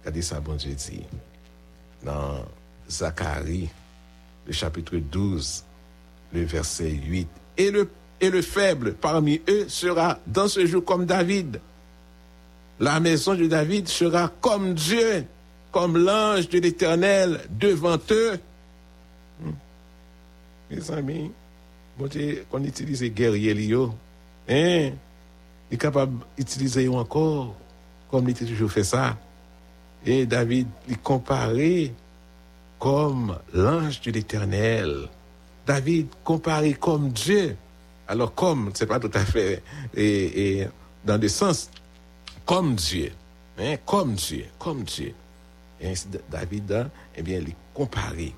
regardez 0.01 0.21
ça 0.21 0.39
bon 0.39 0.55
Dieu 0.55 0.73
dit 0.73 1.05
dans 2.03 2.43
Zacharie 2.89 3.69
le 4.47 4.53
chapitre 4.53 4.97
12 4.97 5.63
le 6.33 6.43
verset 6.43 6.91
8 6.91 7.27
et 7.57 7.71
le 7.71 7.89
et 8.21 8.29
le 8.29 8.41
faible 8.41 8.93
parmi 8.93 9.41
eux 9.47 9.67
sera 9.69 10.19
dans 10.27 10.47
ce 10.47 10.65
jour 10.65 10.83
comme 10.83 11.05
David. 11.05 11.61
La 12.79 12.99
maison 12.99 13.35
de 13.35 13.45
David 13.45 13.87
sera 13.87 14.31
comme 14.41 14.73
Dieu, 14.73 15.25
comme 15.71 15.97
l'ange 15.97 16.47
de 16.49 16.59
l'Éternel 16.59 17.41
devant 17.49 17.97
eux. 18.11 18.39
Hmm. 19.43 19.51
Mes 20.71 20.91
amis, 20.91 21.31
bon 21.97 22.09
qu'on 22.49 22.63
utilise 22.63 23.03
guerrier 23.03 23.53
Lio, 23.53 23.93
hein, 24.47 24.91
il 25.69 25.75
est 25.75 25.77
capable 25.77 26.25
d'utiliser 26.37 26.87
encore, 26.87 27.53
comme 28.09 28.29
il 28.29 28.35
a 28.35 28.47
toujours 28.47 28.71
fait 28.71 28.83
ça. 28.83 29.17
Et 30.05 30.25
David, 30.25 30.67
il 30.87 30.97
comparé 30.97 31.93
comme 32.79 33.37
l'ange 33.53 33.99
de 34.01 34.11
l'Éternel. 34.11 35.09
David 35.67 36.07
comparé 36.23 36.73
comme 36.73 37.09
Dieu. 37.09 37.55
Alors, 38.07 38.33
comme, 38.33 38.71
c'est 38.73 38.87
pas 38.87 38.99
tout 38.99 39.11
à 39.13 39.23
fait, 39.23 39.61
et, 39.95 40.65
dans 41.05 41.17
des 41.17 41.29
sens, 41.29 41.69
comme 42.49 42.73
Dieu, 42.73 43.11
hein, 43.59 43.75
comme 43.85 44.15
Dieu, 44.15 44.47
comme 44.57 44.81
Dieu. 44.81 45.13
Et 45.79 45.93
David, 46.31 46.71
hein, 46.71 46.89
eh 47.15 47.21
bien, 47.21 47.37
il 47.37 47.53
comparé 47.75 48.33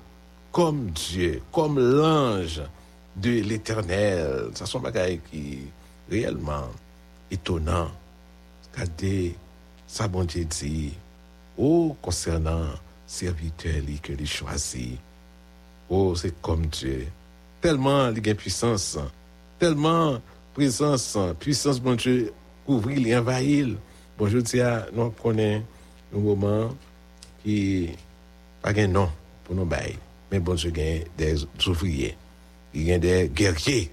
comme 0.52 0.90
Dieu, 0.90 1.40
comme 1.50 1.78
l'ange 1.78 2.60
de 3.16 3.40
l'éternel. 3.40 4.50
Ça 4.52 4.66
sont 4.66 4.80
bagailles 4.80 5.18
qui 5.30 5.60
réellement 6.10 6.68
étonnant. 7.30 7.88
Regardez, 8.74 9.34
ça 9.86 10.08
bon 10.08 10.24
Dieu 10.24 10.44
dit, 10.44 10.92
oh, 11.56 11.96
concernant 12.02 12.66
serviteur 13.06 13.80
que 14.02 14.12
lui 14.12 14.26
choisit. 14.26 14.98
Oh, 15.88 16.14
c'est 16.14 16.38
comme 16.42 16.66
Dieu. 16.66 17.08
Tellement 17.62 18.10
il 18.10 18.28
a 18.28 18.34
puissance, 18.34 18.98
tellement 19.58 20.20
présence, 20.52 21.16
puissance, 21.40 21.80
bon 21.80 21.94
Dieu, 21.94 22.30
couvrir, 22.66 22.98
il 22.98 23.16
envahir. 23.16 23.68
Bon, 24.18 24.28
je 24.28 24.38
nous 24.92 25.10
connaissons 25.10 25.64
un 26.14 26.18
moment 26.18 26.74
qui 27.42 27.90
pas 28.60 28.72
un 28.76 28.86
nom 28.86 29.10
pour 29.44 29.54
nous 29.54 29.64
bailler. 29.64 29.98
Mais 30.30 30.38
bon 30.38 30.56
y 30.56 30.68
a 30.68 31.04
des 31.18 31.46
ouvriers, 31.66 32.16
il 32.72 32.82
y 32.82 32.92
a 32.92 32.98
des 32.98 33.28
guerriers, 33.28 33.90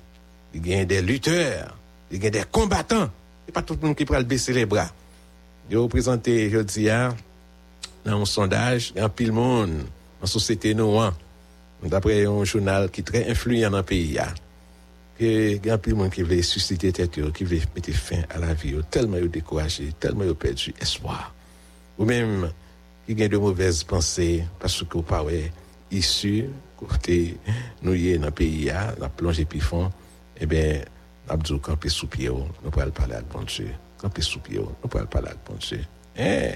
il 0.53 0.67
y 0.67 0.73
a 0.75 0.85
des 0.85 1.01
lutteurs, 1.01 1.75
il 2.11 2.23
y 2.23 2.27
a 2.27 2.29
des 2.29 2.43
combattants. 2.49 3.09
Et 3.47 3.51
pas 3.51 3.61
tout 3.61 3.77
le 3.81 3.87
monde 3.87 3.95
qui 3.95 4.05
peut 4.05 4.21
baisser 4.23 4.53
les 4.53 4.65
bras. 4.65 4.89
Je 5.69 5.77
présenter, 5.87 6.49
je 6.49 6.59
dis, 6.59 6.87
dans 8.05 8.21
un 8.21 8.25
sondage, 8.25 8.93
un 8.95 9.09
pile 9.09 9.31
monde 9.31 9.83
la 10.21 10.27
société 10.27 10.73
noire, 10.73 11.13
d'après 11.83 12.25
un 12.25 12.43
journal 12.43 12.89
qui 12.89 13.01
est 13.01 13.03
très 13.03 13.29
influent 13.29 13.69
dans 13.69 13.77
le 13.77 13.83
pays. 13.83 14.17
Il 15.21 15.65
y 15.65 15.69
a 15.69 15.73
un 15.73 15.77
pile 15.77 15.95
monde 15.95 16.11
qui 16.11 16.23
veut 16.23 16.41
susciter 16.41 16.93
tête, 16.93 17.11
qui 17.33 17.43
veut 17.43 17.59
mettre 17.75 17.91
fin 17.91 18.21
à 18.29 18.39
la 18.39 18.53
vie, 18.53 18.75
tellement 18.89 19.17
ils 19.17 19.29
découragé, 19.29 19.91
tellement 19.99 20.23
ils 20.23 20.33
perdu 20.33 20.73
espoir. 20.79 21.33
Ou 21.97 22.05
même, 22.05 22.49
qui 23.05 23.21
a 23.21 23.27
de 23.27 23.37
mauvaises 23.37 23.83
pensées 23.83 24.45
parce 24.59 24.81
que 24.81 24.93
vous 24.93 25.03
parlez 25.03 25.51
issu, 25.91 26.45
côté 26.77 27.37
nous 27.81 27.91
dans 27.91 28.25
le 28.25 28.31
pays, 28.31 28.65
la 28.65 29.09
plongée 29.09 29.43
puis 29.43 29.59
fond, 29.59 29.91
eh 30.39 30.45
bien, 30.45 30.81
Abdou, 31.27 31.59
camper 31.59 31.89
sous 31.89 32.07
pied, 32.07 32.29
nous 32.29 32.71
pourrons 32.71 32.89
parler 32.89 33.15
avec 33.15 33.27
bon 33.27 33.43
Dieu. 33.43 33.69
Camper 33.97 34.21
sous 34.21 34.39
nous 34.49 34.89
pourrons 34.89 35.05
parler 35.05 35.27
avec 35.27 35.39
bon 35.45 35.55
Dieu. 35.59 35.81
Eh, 36.17 36.53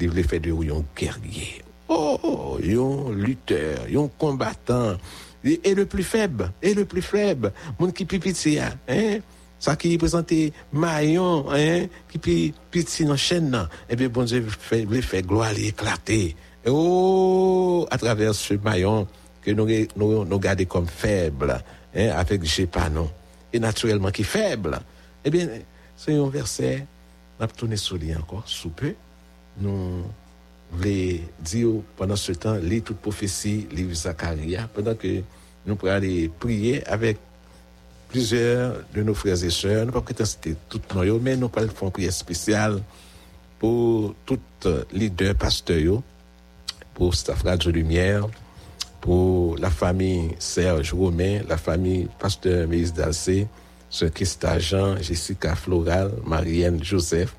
il 0.00 0.08
voulait 0.08 0.22
faire 0.22 0.40
de 0.40 0.52
vous 0.52 0.62
un 0.62 0.84
guerrier. 0.96 1.62
Oh, 1.88 2.58
un 2.62 3.12
lutteur, 3.14 3.80
un 3.94 4.08
combattant. 4.18 4.96
Et 5.46 5.74
le 5.74 5.86
plus 5.86 6.02
faible, 6.02 6.52
et 6.62 6.74
le 6.74 6.84
plus 6.84 7.02
faible, 7.02 7.52
mon 7.78 7.90
qui 7.90 8.04
pipiti, 8.04 8.58
hein, 8.58 9.20
ça 9.58 9.76
qui 9.76 9.96
présentait 9.96 10.52
maillon, 10.72 11.46
hein, 11.50 11.86
qui 12.10 12.18
pipiti 12.18 13.04
dans 13.04 13.16
chaîne, 13.16 13.68
eh 13.88 13.96
bien, 13.96 14.08
bon 14.08 14.24
Dieu 14.24 14.46
voulait 14.70 15.02
faire 15.02 15.22
gloire 15.22 15.56
éclater. 15.56 16.36
Oh, 16.66 17.86
à 17.90 17.96
travers 17.96 18.34
ce 18.34 18.54
maillon 18.54 19.06
que 19.40 19.52
nous, 19.52 19.66
nous, 19.96 20.38
gardons 20.38 20.64
comme 20.64 20.88
faible, 20.88 21.62
hein, 21.94 22.08
avec 22.16 22.44
Gépanon 22.44 23.08
et 23.52 23.60
naturellement 23.60 24.10
qui 24.10 24.24
faible, 24.24 24.80
eh 25.24 25.30
bien, 25.30 25.48
c'est 25.96 26.14
un 26.14 26.28
verset, 26.28 26.84
on 27.38 27.44
a 27.44 27.48
tourné 27.48 27.76
sur 27.76 27.96
lui 27.96 28.14
encore, 28.14 28.42
sous 28.46 28.70
peu. 28.70 28.94
Nous 29.58 30.02
voulons 30.72 31.18
dire 31.40 31.68
pendant 31.96 32.16
ce 32.16 32.32
temps, 32.32 32.56
lire 32.56 32.82
toute 32.84 32.98
prophétie, 32.98 33.66
livre 33.70 33.94
Zacharia, 33.94 34.68
pendant 34.74 34.94
que 34.94 35.22
nous 35.66 35.76
pourrons 35.76 35.92
aller 35.92 36.30
prier 36.40 36.86
avec 36.86 37.18
plusieurs 38.08 38.76
de 38.94 39.02
nos 39.02 39.14
frères 39.14 39.42
et 39.42 39.50
sœurs. 39.50 39.80
Nous 39.80 39.86
ne 39.86 39.90
pouvons 39.90 40.14
pas 40.14 40.24
citer 40.24 40.54
tout 40.68 40.80
noyau, 40.94 41.18
mais 41.20 41.36
nous 41.36 41.48
faire 41.48 41.64
une 41.64 41.90
prière 41.90 42.12
spéciale 42.12 42.80
pour 43.58 44.14
tous 44.24 44.38
les 44.92 45.10
deux 45.10 45.34
pasteurs, 45.34 46.02
pour 46.94 47.14
Staff 47.14 47.42
Radio 47.42 47.70
Lumière, 47.70 48.26
pour 49.00 49.56
la 49.58 49.70
famille 49.70 50.30
Serge 50.38 50.92
Romain, 50.92 51.40
la 51.48 51.56
famille 51.56 52.08
Pasteur 52.18 52.66
Méis 52.68 52.92
Dalcé, 52.92 53.46
Sœur 53.90 54.10
Christa 54.12 54.58
Jean, 54.58 54.96
Jessica 55.00 55.54
Floral, 55.54 56.12
Marianne 56.24 56.82
Joseph, 56.82 57.34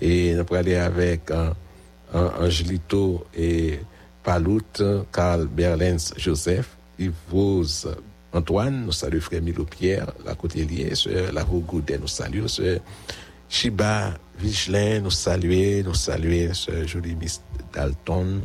et 0.00 0.34
nous 0.34 0.44
pourrons 0.44 0.60
aller 0.60 0.76
avec 0.76 1.30
uh, 1.30 2.16
Angelito 2.16 3.26
et 3.36 3.80
Palout, 4.22 4.82
Carl 5.12 5.46
Berlens 5.46 6.12
Joseph, 6.16 6.77
Yves 6.98 7.12
Rose 7.30 7.88
Antoine, 8.32 8.84
nous 8.86 8.92
saluons 8.92 9.20
frère 9.20 9.42
Milo 9.42 9.64
Pierre, 9.64 10.12
la 10.24 10.34
Côtelier, 10.34 10.94
Sœur 10.94 11.32
La 11.32 11.44
Goudet, 11.44 11.98
nous 11.98 12.08
saluons, 12.08 12.48
Sœur 12.48 12.80
Chiba 13.48 14.14
Vigelin, 14.38 15.00
nous 15.00 15.10
saluons, 15.10 15.82
nous 15.84 15.94
saluons, 15.94 16.52
Sœur 16.52 16.86
Jolie 16.86 17.14
Miss 17.14 17.40
Dalton, 17.72 18.42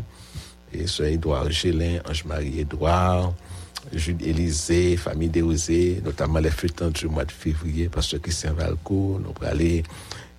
et 0.71 0.87
Sœur 0.87 1.07
Édouard 1.07 1.51
Gélin, 1.51 1.99
Ange-Marie 2.09 2.61
Édouard, 2.61 3.33
Jules 3.91 4.23
Élysée, 4.25 4.95
famille 4.95 5.29
Desrosés, 5.29 6.01
notamment 6.03 6.39
les 6.39 6.51
fêtants 6.51 6.89
du 6.89 7.07
mois 7.07 7.25
de 7.25 7.31
février, 7.31 7.89
Pasteur 7.89 8.21
Christian 8.21 8.53
Valcourt, 8.53 9.19
nous 9.19 9.33
allons 9.45 9.83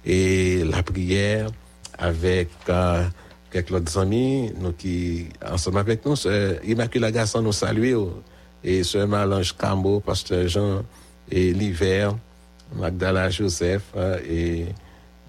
et 0.07 0.65
la 0.65 0.83
prière 0.83 1.49
avec 1.99 2.51
euh, 2.69 3.05
quelques 3.55 3.71
autres 3.71 3.99
amis, 3.99 4.53
nous 4.59 4.73
qui, 4.73 5.29
ensemble 5.49 5.79
avec 5.79 6.05
nous, 6.05 6.17
Immaculée 6.67 7.13
Gasson 7.13 7.41
nous 7.41 7.53
salue, 7.53 7.95
et 8.65 8.83
Sœur 8.83 9.07
Malange 9.07 9.53
Cambo, 9.53 10.01
Pasteur 10.01 10.49
Jean 10.49 10.83
et 11.31 11.53
l'hiver, 11.53 12.17
Magdala 12.75 13.31
Joseph, 13.31 13.95
et 14.29 14.67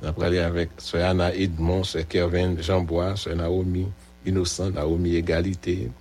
nous 0.01 0.07
allons 0.07 0.21
aller 0.21 0.39
avec 0.39 0.69
Sœur 0.79 1.09
Anna 1.09 1.35
Edmond, 1.35 1.83
Sœur 1.83 2.07
Kervin 2.07 2.55
Jean-Bois, 2.59 3.15
Sœur 3.15 3.35
Naomi 3.35 3.85
Innocent, 4.25 4.71
Naomi 4.71 5.17
Égalité, 5.17 5.91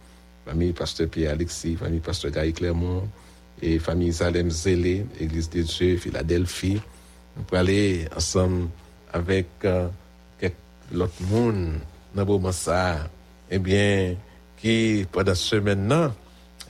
famille 0.47 0.73
Pasteur 0.73 1.09
Pierre-Alexis, 1.09 1.77
famille 1.77 2.01
Pasteur 2.01 2.31
Gaï 2.31 2.55
Clermont, 2.55 3.07
et 3.61 3.79
famille 3.79 4.13
Zalem 4.13 4.51
Zélé, 4.51 5.05
Église 5.21 5.51
de 5.51 5.61
Dieu, 5.61 5.99
Philadelphie. 5.99 6.81
Nous 7.37 7.43
pourrons 7.43 7.61
aller 7.61 8.09
ensemble 8.17 8.69
avec 9.13 9.47
euh, 9.67 9.89
quelques 10.41 10.55
autres 10.95 11.23
monde 11.31 11.75
dans 12.15 12.25
le 12.25 12.53
ça, 12.53 13.09
eh 13.51 13.59
bien, 13.59 14.15
qui, 14.57 15.07
pendant 15.11 15.35
ce 15.35 15.57
semaine-là, 15.57 16.13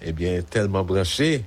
eh 0.03 0.13
bien, 0.13 0.43
tellement 0.43 0.83
branché, 0.85 1.45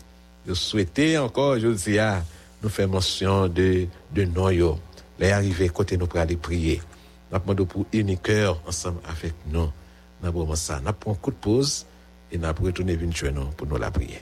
je 0.47 0.53
souhaitais 0.53 1.17
encore, 1.17 1.59
je 1.59 1.67
dis, 1.67 1.99
ah, 1.99 2.23
nous 2.61 2.69
faire 2.69 2.87
mention 2.87 3.47
de, 3.47 3.87
de 4.13 4.23
noyau. 4.25 4.79
Les 5.19 5.31
arrivés, 5.31 5.69
côté 5.69 5.97
nous 5.97 6.07
pour 6.07 6.19
aller 6.19 6.37
prier. 6.37 6.81
Nous 7.31 7.39
demandons 7.39 7.65
pour 7.65 7.85
une 7.91 8.17
cœur 8.17 8.61
ensemble 8.67 8.99
avec 9.07 9.33
nous. 9.51 9.69
Nous 10.21 10.27
avons 10.27 10.55
ça. 10.55 10.79
Nous 10.83 10.93
prenons 10.93 11.15
un 11.15 11.19
coup 11.19 11.31
de 11.31 11.35
pause 11.35 11.85
et 12.31 12.37
nous 12.37 12.47
retourner 12.47 12.95
venir 12.95 13.33
nous 13.33 13.47
pour 13.47 13.67
nous 13.67 13.77
la 13.77 13.91
prier. 13.91 14.21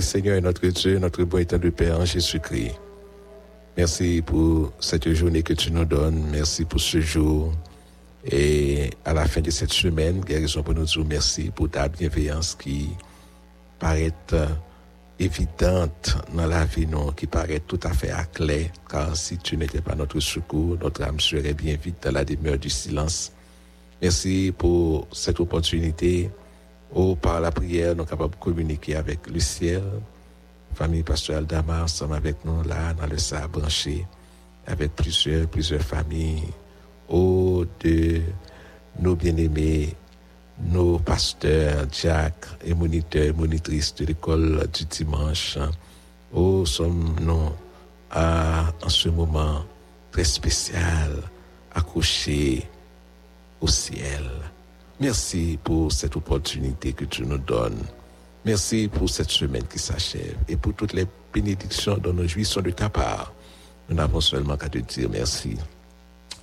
Seigneur 0.00 0.36
et 0.36 0.40
notre 0.40 0.66
Dieu, 0.66 0.98
notre 0.98 1.24
bon 1.24 1.38
état 1.38 1.58
de 1.58 1.70
Père 1.70 2.00
en 2.00 2.04
Jésus-Christ. 2.04 2.72
Merci 3.76 4.22
pour 4.24 4.72
cette 4.80 5.12
journée 5.12 5.42
que 5.42 5.52
tu 5.52 5.70
nous 5.70 5.84
donnes. 5.84 6.26
Merci 6.30 6.64
pour 6.64 6.80
ce 6.80 7.00
jour. 7.00 7.52
Et 8.24 8.90
à 9.04 9.14
la 9.14 9.24
fin 9.26 9.40
de 9.40 9.50
cette 9.50 9.72
semaine, 9.72 10.20
guérison 10.20 10.62
pour 10.62 10.74
nous 10.74 10.84
dire 10.84 11.04
merci 11.04 11.50
pour 11.54 11.70
ta 11.70 11.88
bienveillance 11.88 12.54
qui 12.54 12.90
paraît 13.78 14.12
évidente 15.18 16.16
dans 16.34 16.46
la 16.46 16.64
vie, 16.64 16.86
non, 16.86 17.12
qui 17.12 17.26
paraît 17.26 17.60
tout 17.60 17.80
à 17.82 17.92
fait 17.92 18.10
à 18.10 18.24
clé, 18.24 18.70
car 18.88 19.16
si 19.16 19.38
tu 19.38 19.56
n'étais 19.56 19.80
pas 19.80 19.94
notre 19.94 20.20
secours, 20.20 20.76
notre 20.80 21.02
âme 21.04 21.20
serait 21.20 21.54
bien 21.54 21.76
vite 21.76 22.02
dans 22.02 22.12
la 22.12 22.24
demeure 22.24 22.58
du 22.58 22.70
silence. 22.70 23.32
Merci 24.00 24.52
pour 24.56 25.08
cette 25.12 25.40
opportunité 25.40 26.30
Oh, 26.94 27.14
par 27.16 27.40
la 27.40 27.50
prière, 27.50 27.94
nous 27.94 27.98
sommes 27.98 28.06
capables 28.06 28.34
de 28.34 28.40
communiquer 28.40 28.96
avec 28.96 29.28
le 29.28 29.40
ciel. 29.40 29.82
Famille 30.74 31.02
pastorale 31.02 31.46
d'Amar, 31.46 31.88
sommes 31.88 32.12
avec 32.12 32.44
nous 32.44 32.62
là, 32.62 32.94
dans 32.94 33.06
le 33.06 33.18
sable 33.18 33.60
branché, 33.60 34.06
avec 34.66 34.94
plusieurs, 34.94 35.46
plusieurs 35.48 35.82
familles. 35.82 36.48
Oh, 37.08 37.64
de 37.80 38.22
nos 39.00 39.16
bien-aimés, 39.16 39.94
nos 40.60 40.98
pasteurs, 40.98 41.86
Jack 41.92 42.46
et 42.64 42.74
moniteurs, 42.74 43.34
monitrices 43.34 43.94
de 43.94 44.06
l'école 44.06 44.66
du 44.72 44.84
dimanche. 44.84 45.58
Oh, 46.32 46.64
sommes-nous 46.64 47.52
à, 48.10 48.72
en 48.82 48.88
ce 48.88 49.08
moment 49.08 49.64
très 50.10 50.24
spécial, 50.24 51.22
accrochés 51.74 52.66
au 53.60 53.68
ciel. 53.68 54.24
Merci 55.00 55.58
pour 55.62 55.92
cette 55.92 56.16
opportunité 56.16 56.92
que 56.92 57.04
tu 57.04 57.24
nous 57.24 57.38
donnes. 57.38 57.80
Merci 58.44 58.88
pour 58.88 59.08
cette 59.08 59.30
semaine 59.30 59.62
qui 59.64 59.78
s'achève 59.78 60.36
et 60.48 60.56
pour 60.56 60.74
toutes 60.74 60.92
les 60.92 61.06
bénédictions 61.32 61.98
dont 61.98 62.12
nous 62.12 62.26
jouissons 62.26 62.62
de 62.62 62.70
ta 62.70 62.88
part. 62.88 63.32
nous 63.88 63.94
n'avons 63.94 64.20
seulement 64.20 64.56
qu'à 64.56 64.68
te 64.68 64.78
dire 64.78 65.08
merci. 65.08 65.56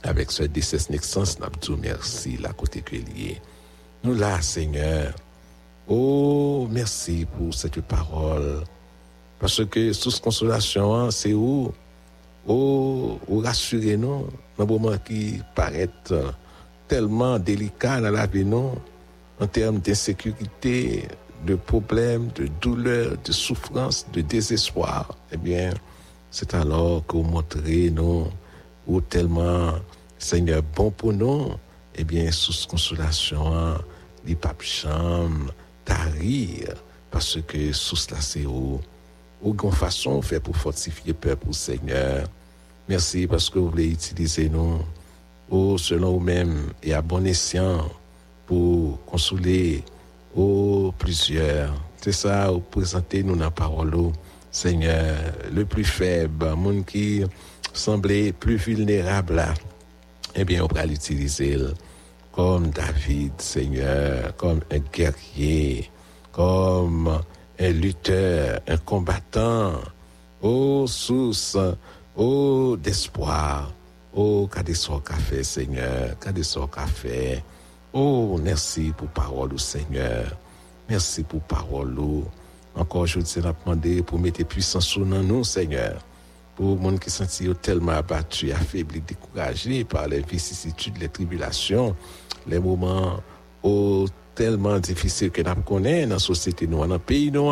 Avec 0.03 0.31
ce 0.31 0.43
décès 0.43 0.77
naissance, 0.89 1.37
nous 1.39 1.77
merci, 1.77 2.37
la 2.37 2.53
côté 2.53 2.81
que 2.81 2.95
lié. 2.95 3.41
Nous 4.03 4.13
là, 4.13 4.41
Seigneur. 4.41 5.13
Oh, 5.87 6.67
merci 6.71 7.25
pour 7.37 7.53
cette 7.53 7.81
parole. 7.81 8.63
Parce 9.39 9.65
que 9.65 9.91
sous 9.91 10.19
consolation, 10.21 10.95
hein, 10.95 11.11
c'est 11.11 11.33
où? 11.33 11.73
Oh, 12.47 13.19
ou 13.27 13.39
rassurez-nous, 13.39 14.27
dans 14.57 14.65
moment 14.65 14.97
qui 14.97 15.41
paraît 15.55 15.89
tellement 16.87 17.39
délicat 17.39 18.01
dans 18.01 18.11
la 18.11 18.25
vie, 18.25 18.45
non? 18.45 18.75
En 19.39 19.47
termes 19.47 19.79
d'insécurité, 19.79 21.07
de 21.45 21.55
problèmes, 21.55 22.29
de 22.35 22.47
douleurs, 22.61 23.15
de 23.23 23.31
souffrances, 23.31 24.05
de 24.11 24.21
désespoir, 24.21 25.15
eh 25.31 25.37
bien, 25.37 25.73
c'est 26.31 26.53
alors 26.53 27.05
que 27.05 27.17
vous 27.17 27.23
montrez, 27.23 27.91
non, 27.91 28.31
ou 28.87 29.01
tellement, 29.01 29.73
Seigneur, 30.17 30.61
bon 30.75 30.91
pour 30.91 31.13
nous, 31.13 31.51
eh 31.95 32.03
bien, 32.03 32.31
sous 32.31 32.67
consolation, 32.67 33.75
les 34.25 34.35
papes 34.35 34.63
chambre, 34.63 35.53
tarir, 35.83 36.73
parce 37.11 37.37
que 37.45 37.71
sous 37.71 37.95
cela, 37.95 38.21
c'est 38.21 38.45
où, 38.45 38.79
ou 39.41 39.71
façon 39.71 40.21
fait 40.21 40.39
pour 40.39 40.55
fortifier 40.55 41.07
le 41.07 41.13
peuple, 41.13 41.53
Seigneur. 41.53 42.27
Merci 42.89 43.27
parce 43.27 43.49
que 43.49 43.59
vous 43.59 43.69
voulez 43.69 43.91
utiliser 43.91 44.49
nous, 44.49 44.79
ou 45.49 45.77
selon 45.77 46.13
vous-même, 46.13 46.71
et 46.83 46.93
à 46.93 47.01
bon 47.01 47.25
escient, 47.25 47.89
pour 48.45 49.03
consoler, 49.05 49.83
ou 50.35 50.91
plusieurs. 50.97 51.73
C'est 52.01 52.11
ça, 52.11 52.51
vous 52.51 52.59
présentez 52.59 53.23
nous 53.23 53.35
dans 53.35 53.45
la 53.45 53.51
parole, 53.51 53.93
Seigneur, 54.51 55.15
le 55.51 55.65
plus 55.65 55.83
faible, 55.83 56.53
monde 56.55 56.85
qui 56.85 57.23
semblait 57.73 58.31
plus 58.31 58.55
vulnérable 58.55 59.43
eh 60.35 60.43
bien, 60.43 60.63
on 60.63 60.73
va 60.73 60.85
l'utiliser 60.85 61.57
comme 62.33 62.69
David, 62.69 63.33
Seigneur, 63.37 64.35
comme 64.35 64.59
un 64.69 64.79
guerrier, 64.79 65.89
comme 66.33 67.21
un 67.57 67.69
lutteur, 67.69 68.59
un 68.67 68.77
combattant, 68.77 69.79
ô 70.41 70.85
source, 70.87 71.57
ô 72.17 72.75
d'espoir, 72.75 73.71
ô 74.15 74.47
qu'a 74.47 74.63
des 74.63 74.73
qu'a 74.73 75.15
fait, 75.15 75.43
Seigneur, 75.43 76.17
qu'a 76.19 76.31
des 76.31 76.41
qu'a 76.41 76.87
fait. 76.87 77.43
Oh, 77.93 78.39
merci 78.41 78.93
pour 78.97 79.07
parole, 79.09 79.53
au 79.53 79.57
Seigneur. 79.57 80.25
Merci 80.89 81.23
pour 81.23 81.41
parole. 81.41 81.95
Encore, 82.75 83.05
je 83.05 83.19
te 83.19 83.39
demander 83.39 84.01
pour 84.01 84.19
mettre 84.19 84.45
puissance 84.45 84.87
sur 84.87 85.05
nous, 85.05 85.43
Seigneur. 85.43 86.01
Pour 86.55 86.77
les 86.77 86.89
gens 86.89 86.97
qui 86.97 87.09
sont 87.09 87.53
tellement 87.61 87.91
abattus, 87.91 88.53
affaiblis, 88.53 89.01
découragés 89.01 89.83
par 89.83 90.07
les 90.07 90.21
vicissitudes, 90.21 90.97
les 90.97 91.09
tribulations, 91.09 91.95
les 92.47 92.59
moments 92.59 93.19
oh, 93.63 94.05
tellement 94.33 94.79
difficiles 94.79 95.31
que 95.31 95.41
nous 95.41 95.61
connaissons 95.63 96.07
dans 96.07 96.15
la 96.15 96.19
société, 96.19 96.67
dans 96.67 96.85
le 96.85 96.99
pays, 96.99 97.31
nous, 97.31 97.51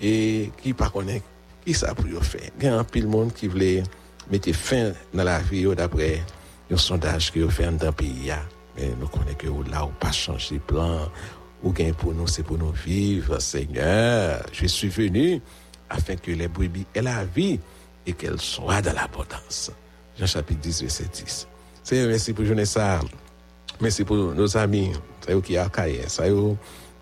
et 0.00 0.50
qui 0.62 0.68
ne 0.68 0.88
connaît 0.88 1.22
qui 1.64 1.74
ça 1.74 1.94
pour 1.94 2.24
faire. 2.24 2.50
Il 2.58 2.64
y 2.64 2.68
a 2.68 2.78
un 2.78 2.84
pile 2.84 3.06
monde 3.06 3.32
qui 3.34 3.46
voulait 3.46 3.82
mettre 4.30 4.52
fin 4.52 4.92
dans 5.12 5.24
la 5.24 5.38
vie 5.40 5.66
d'après 5.74 6.22
un 6.70 6.76
sondage 6.76 7.32
qui 7.32 7.42
a 7.42 7.48
fait 7.48 7.70
dans 7.76 7.86
le 7.86 7.92
pays. 7.92 8.32
Mais 8.76 8.90
nous 8.98 9.08
connaissons 9.08 9.36
que 9.36 9.70
là, 9.70 9.84
on 9.84 9.88
pas 9.88 10.12
changer 10.12 10.56
de 10.56 10.60
plan. 10.60 11.08
Ou 11.62 11.72
gain 11.72 11.92
pour 11.92 12.14
nous, 12.14 12.26
c'est 12.26 12.42
pour 12.42 12.56
nous 12.56 12.72
vivre, 12.72 13.38
Seigneur. 13.38 14.42
Je 14.52 14.66
suis 14.66 14.88
venu 14.88 15.40
afin 15.90 16.16
que 16.16 16.30
les 16.30 16.48
brebis 16.48 16.86
aient 16.94 17.02
la 17.02 17.24
vie 17.24 17.60
et 18.06 18.12
qu'elles 18.12 18.40
soient 18.40 18.80
dans 18.80 18.94
l'abondance. 18.94 19.70
Jean 20.18 20.26
chapitre 20.26 20.60
10, 20.60 20.82
verset 20.82 21.04
10. 21.12 21.48
Seigneur, 21.82 22.08
merci 22.08 22.32
pour 22.32 22.44
journée. 22.44 22.64
Merci 23.80 24.04
pour 24.04 24.16
nos 24.16 24.56
amis. 24.56 24.92
C'est 25.20 25.42
qui 25.42 25.56
a 25.56 25.68
caillé. 25.68 26.02
C'est 26.06 26.30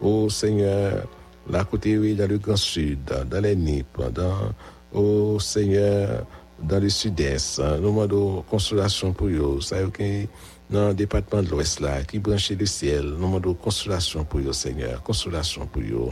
oh 0.00 0.28
Seigneur, 0.30 1.06
là 1.48 1.64
côté, 1.64 1.98
oui, 1.98 2.14
dans 2.14 2.28
le 2.28 2.38
Grand 2.38 2.56
Sud, 2.56 3.04
dans 3.04 3.42
les 3.42 3.56
Nippes, 3.56 4.00
dans, 4.12 4.52
oh 4.92 5.38
Seigneur, 5.40 6.24
dans 6.62 6.80
le 6.80 6.88
Sud-Est. 6.88 7.58
Nous 7.58 7.88
demandons 7.88 8.42
consolation 8.42 9.12
pour 9.12 9.28
eux. 9.28 9.58
Qui 9.94 10.28
dans 10.70 10.88
le 10.88 10.94
département 10.94 11.42
de 11.42 11.48
l'Ouest 11.48 11.80
là, 11.80 12.02
qui 12.04 12.18
branchait 12.18 12.54
le 12.54 12.66
ciel. 12.66 13.04
Nous 13.04 13.16
demandons 13.16 13.54
consolation 13.54 14.24
pour 14.24 14.40
eux, 14.40 14.52
Seigneur, 14.52 15.02
consolation 15.02 15.66
pour 15.66 15.82
eux. 15.82 16.10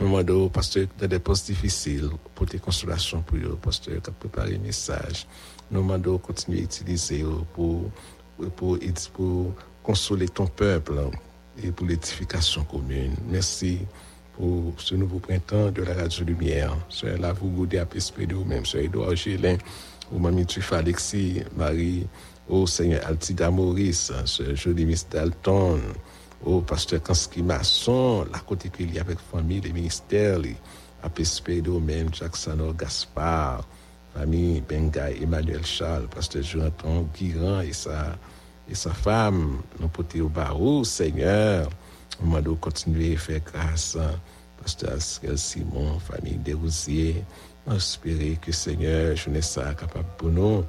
Nous 0.00 0.06
demandons, 0.06 0.48
pasteur, 0.48 0.86
dans 0.98 1.06
des 1.06 1.18
postes 1.18 1.46
difficiles, 1.46 2.08
pour 2.34 2.46
tes 2.46 2.58
consolations 2.58 3.20
pour 3.22 3.36
eux, 3.36 3.58
pasteur, 3.60 4.00
qui 4.02 4.08
a 4.08 4.12
préparé 4.12 4.54
un 4.56 4.58
message. 4.58 5.26
Nous 5.70 5.82
demandons 5.82 6.18
continuer 6.18 6.60
à 6.60 6.62
utiliser 6.62 7.24
pour, 7.52 7.90
pour, 8.56 8.78
pour, 9.12 9.54
consoler 9.82 10.28
ton 10.28 10.46
peuple 10.46 10.94
et 11.62 11.70
pour 11.70 11.86
l'édification 11.86 12.64
commune. 12.64 13.14
Merci 13.28 13.80
pour 14.40 14.72
ce 14.78 14.94
nouveau 14.94 15.18
printemps 15.18 15.70
de 15.70 15.82
la 15.82 15.92
Radio 15.92 16.24
Lumière. 16.24 16.74
Soyez 16.88 17.18
là, 17.18 17.34
vous 17.34 17.50
goûtez 17.50 17.78
à 17.78 17.86
esprit 17.94 18.26
de 18.26 18.34
vous-même. 18.34 18.64
Soyez 18.64 18.86
Edouard 18.86 19.14
Gélin, 19.14 19.58
ou 20.10 20.18
Mamie 20.18 20.46
Tufa 20.46 20.78
Alexis, 20.78 21.42
Marie, 21.54 22.06
au 22.48 22.66
Seigneur 22.66 23.06
Altida 23.06 23.50
Maurice, 23.50 24.10
ce 24.24 24.54
joli 24.54 24.86
Miss 24.86 25.06
Dalton, 25.10 25.78
au 26.42 26.62
pasteur 26.62 27.02
Kanski 27.02 27.42
Masson, 27.42 28.26
la 28.32 28.38
côté 28.38 28.70
qu'il 28.70 28.94
y 28.94 28.98
a 28.98 29.02
avec 29.02 29.18
famille, 29.18 29.60
les 29.60 29.74
ministères, 29.74 30.38
les 30.38 30.56
Apespedo, 31.02 31.78
même 31.78 32.08
Jackson 32.12 32.74
Gaspard, 32.78 33.66
famille 34.14 34.62
Bengay, 34.62 35.18
Emmanuel 35.22 35.66
Charles, 35.66 36.08
pasteur 36.08 36.42
Jonathan 36.42 37.06
Guiran 37.14 37.60
et 37.60 37.74
sa, 37.74 38.16
et 38.70 38.74
sa 38.74 38.90
femme, 38.90 39.58
nous 39.78 39.88
porter 39.88 40.22
au 40.22 40.28
barreau, 40.28 40.82
Seigneur, 40.82 41.68
on 42.22 42.26
m'a 42.26 42.40
continuer 42.60 43.14
à 43.14 43.18
faire 43.18 43.40
grâce, 43.40 43.96
pasteur 44.60 44.92
Askel 44.94 45.38
Simon, 45.38 45.98
famille 45.98 46.36
Desrosiers, 46.36 47.24
espérer 47.74 48.38
que 48.40 48.52
Seigneur, 48.52 49.16
je 49.16 49.30
n'ai 49.30 49.42
ça 49.42 49.74
capable 49.74 50.08
pour 50.18 50.28
nous, 50.28 50.64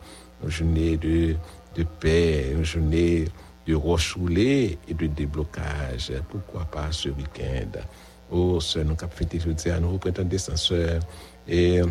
je 0.48 0.64
n'ai 0.64 0.98
de 0.98 1.36
de 1.76 1.84
paix, 1.84 2.52
une 2.52 2.64
journée 2.64 3.26
de 3.68 3.76
rochoulé 3.76 4.78
et 4.88 4.94
de 4.94 5.08
déblocage. 5.08 6.12
Pourquoi 6.30 6.66
pas 6.66 6.92
ce 6.92 7.10
week-end? 7.10 7.80
Oh, 8.30 8.60
sœur, 8.60 8.86
nous 8.86 8.96
avons 9.00 9.12
fêté 9.12 9.40
jeudi 9.40 9.70
à 9.70 9.80
nous, 9.80 9.98
printemps 9.98 10.24
descenseur. 10.24 11.00
Et 11.48 11.82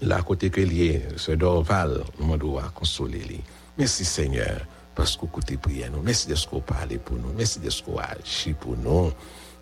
là, 0.00 0.22
côté 0.22 0.50
que 0.50 0.60
lié, 0.60 1.02
ce 1.16 1.32
Dorval, 1.32 2.02
nous 2.20 2.36
devons 2.36 2.60
consoler. 2.74 3.40
Merci 3.78 4.04
Seigneur, 4.04 4.66
parce 4.94 5.16
que 5.16 5.24
écoutez 5.26 5.56
prière 5.56 5.90
nous. 5.90 6.02
Merci 6.02 6.28
de 6.28 6.34
ce 6.34 6.46
que 6.46 6.56
vous 6.56 6.60
parlez 6.60 6.98
pour 6.98 7.16
nous. 7.16 7.32
Merci 7.36 7.60
de 7.60 7.70
ce 7.70 7.82
que 7.82 7.90
vous 7.90 7.98
agissez 7.98 8.54
pour 8.54 8.76
nous. 8.76 9.12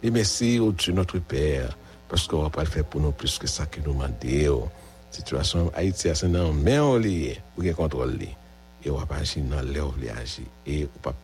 Et 0.02 0.10
merci 0.10 0.58
au 0.58 0.72
Dieu 0.72 0.92
notre 0.92 1.18
Père, 1.18 1.76
parce 2.08 2.26
qu'on 2.26 2.42
va 2.42 2.50
pas 2.50 2.64
faire 2.64 2.84
pour 2.84 3.00
nous 3.00 3.12
plus 3.12 3.38
que 3.38 3.46
ça 3.46 3.66
que 3.66 3.80
nous 3.80 3.92
demandons. 3.92 4.68
Situation 5.10 5.72
Haïti, 5.74 6.08
c'est 6.14 6.30
dans 6.30 6.52
mais 6.52 6.78
on 6.78 6.96
lié, 6.96 7.40
pour 7.56 7.64
contrôler 7.74 8.36
et 8.84 8.90
on 8.90 8.96
va 8.96 9.06
pas 9.06 9.16
agir 9.16 9.42
dans 9.44 9.60
l'air 9.60 9.86
agir. 10.16 10.44
Et 10.66 10.88
on 10.96 10.98
pas 10.98 11.14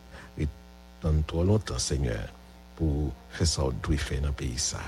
dans 1.01 1.21
trop 1.27 1.43
longtemps, 1.43 1.77
Seigneur, 1.77 2.27
pour 2.75 3.11
faire 3.29 3.47
ça, 3.47 3.63
on 3.65 3.69
doit 3.69 3.97
faire 3.97 4.21
dans 4.21 4.27
le 4.27 4.33
pays 4.33 4.57
ça. 4.57 4.79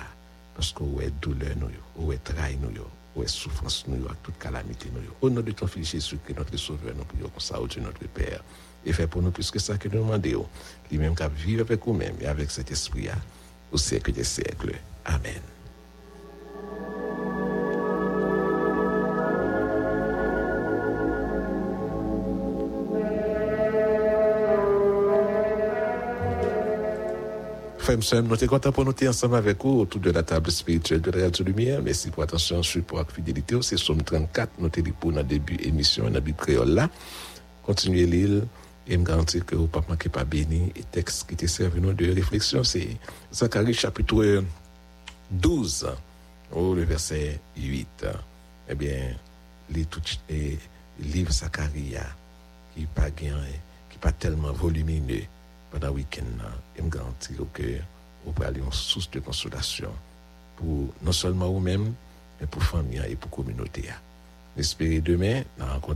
Parce 0.56 0.72
qu'on 0.72 1.00
est 1.00 1.12
douleur, 1.22 1.56
nous, 1.58 2.12
est 2.12 2.24
trahi, 2.24 2.58
nous, 2.58 3.24
est 3.24 3.28
souffrance, 3.28 3.86
nous, 3.88 4.06
toute 4.24 4.38
calamité, 4.40 4.90
nous. 4.94 5.02
Au 5.22 5.30
nom 5.30 5.42
de 5.42 5.52
ton 5.52 5.68
Fils 5.68 5.92
Jésus, 5.92 6.18
que 6.26 6.34
notre 6.34 6.58
Sauveur, 6.58 6.94
nous 6.98 7.04
prions 7.06 7.30
comme 7.30 7.40
ça, 7.40 7.62
au 7.62 7.68
Dieu 7.68 7.82
notre 7.82 8.08
Père. 8.08 8.44
Et 8.86 8.94
fait 8.94 9.08
pour 9.08 9.22
nous 9.22 9.32
plus 9.32 9.52
que 9.52 9.60
ça 9.60 9.78
que 9.78 9.88
nous 9.90 10.04
demandons. 10.04 10.48
Lui-même 10.92 11.16
qui 11.16 11.24
vivre 11.46 11.62
avec 11.62 11.86
nous-mêmes 11.86 12.16
et 12.22 12.28
avec 12.28 12.50
cet 12.52 12.72
esprit-là, 12.72 13.16
au 13.72 13.78
siècle 13.78 14.12
des 14.12 14.24
siècles. 14.24 14.76
Amen. 15.06 15.42
Frères 27.80 27.96
et 27.96 28.22
nous 28.22 28.36
sommes 28.36 28.48
contents 28.48 28.72
pour 28.72 28.86
nous 28.86 28.94
ensemble 29.08 29.36
avec 29.36 29.64
vous 29.64 29.80
autour 29.80 30.00
de 30.00 30.12
la 30.12 30.22
table 30.22 30.52
spirituelle 30.52 31.02
de 31.02 31.10
la 31.10 31.24
Radio 31.24 31.44
Lumière. 31.44 31.82
Merci 31.82 32.12
pour 32.12 32.22
attention, 32.22 32.62
support 32.62 33.02
et 33.10 33.14
fidélité. 33.14 33.56
C'est 33.62 33.78
Somme 33.78 34.04
34, 34.04 34.52
nous 34.60 34.66
avons 34.68 34.92
pour 35.00 35.12
le 35.12 35.24
début 35.24 35.58
de 35.58 35.64
l'émission, 35.64 36.04
dans 36.04 36.12
la 36.12 36.20
Bible 36.20 36.38
créole 36.38 36.70
là. 36.70 36.90
Continuez 37.64 38.06
l'île 38.06 38.44
et 38.90 38.98
me 38.98 39.04
garantir 39.04 39.46
que 39.46 39.56
vous 39.56 39.68
pas 39.68 39.84
manquer 39.88 40.10
pas 40.10 40.26
béni. 40.26 40.72
Et 40.76 40.84
texte 40.84 41.28
qui 41.28 41.36
était 41.36 41.48
servi 41.48 41.80
nous 41.80 41.94
de 41.94 42.12
réflexion, 42.12 42.64
c'est 42.64 42.98
Zacharie 43.32 43.74
chapitre 43.74 44.44
12, 45.32 45.88
au 46.52 46.74
le 46.74 46.84
verset 46.84 47.40
8. 47.56 48.08
Eh 48.70 48.76
bien, 48.76 49.16
les 49.70 49.86
tout 49.86 50.02
les 50.28 50.58
livre 51.00 51.32
Zacharie 51.32 51.96
qui 52.76 52.86
pas 52.88 53.12
qui 53.12 53.98
pas 54.02 54.12
tellement 54.12 54.52
volumineux 54.52 55.24
pendant 55.72 55.88
le 55.88 55.94
week-end, 55.94 56.24
je 56.76 56.82
me 56.82 56.90
garantis 56.90 57.34
que 57.54 57.64
vous 58.26 58.32
pouvez 58.32 58.48
aller 58.48 58.62
en 58.62 58.72
source 58.72 59.10
de 59.12 59.20
consolation 59.20 59.92
pour 60.56 60.88
non 61.04 61.12
seulement 61.12 61.50
vous-même, 61.52 61.94
mais 62.42 62.48
pour 62.48 62.64
famille 62.64 63.02
et 63.08 63.16
pour 63.16 63.30
communauté. 63.30 63.84
J'espère 64.58 65.02
demain, 65.04 65.44
rencontrer 65.60 65.96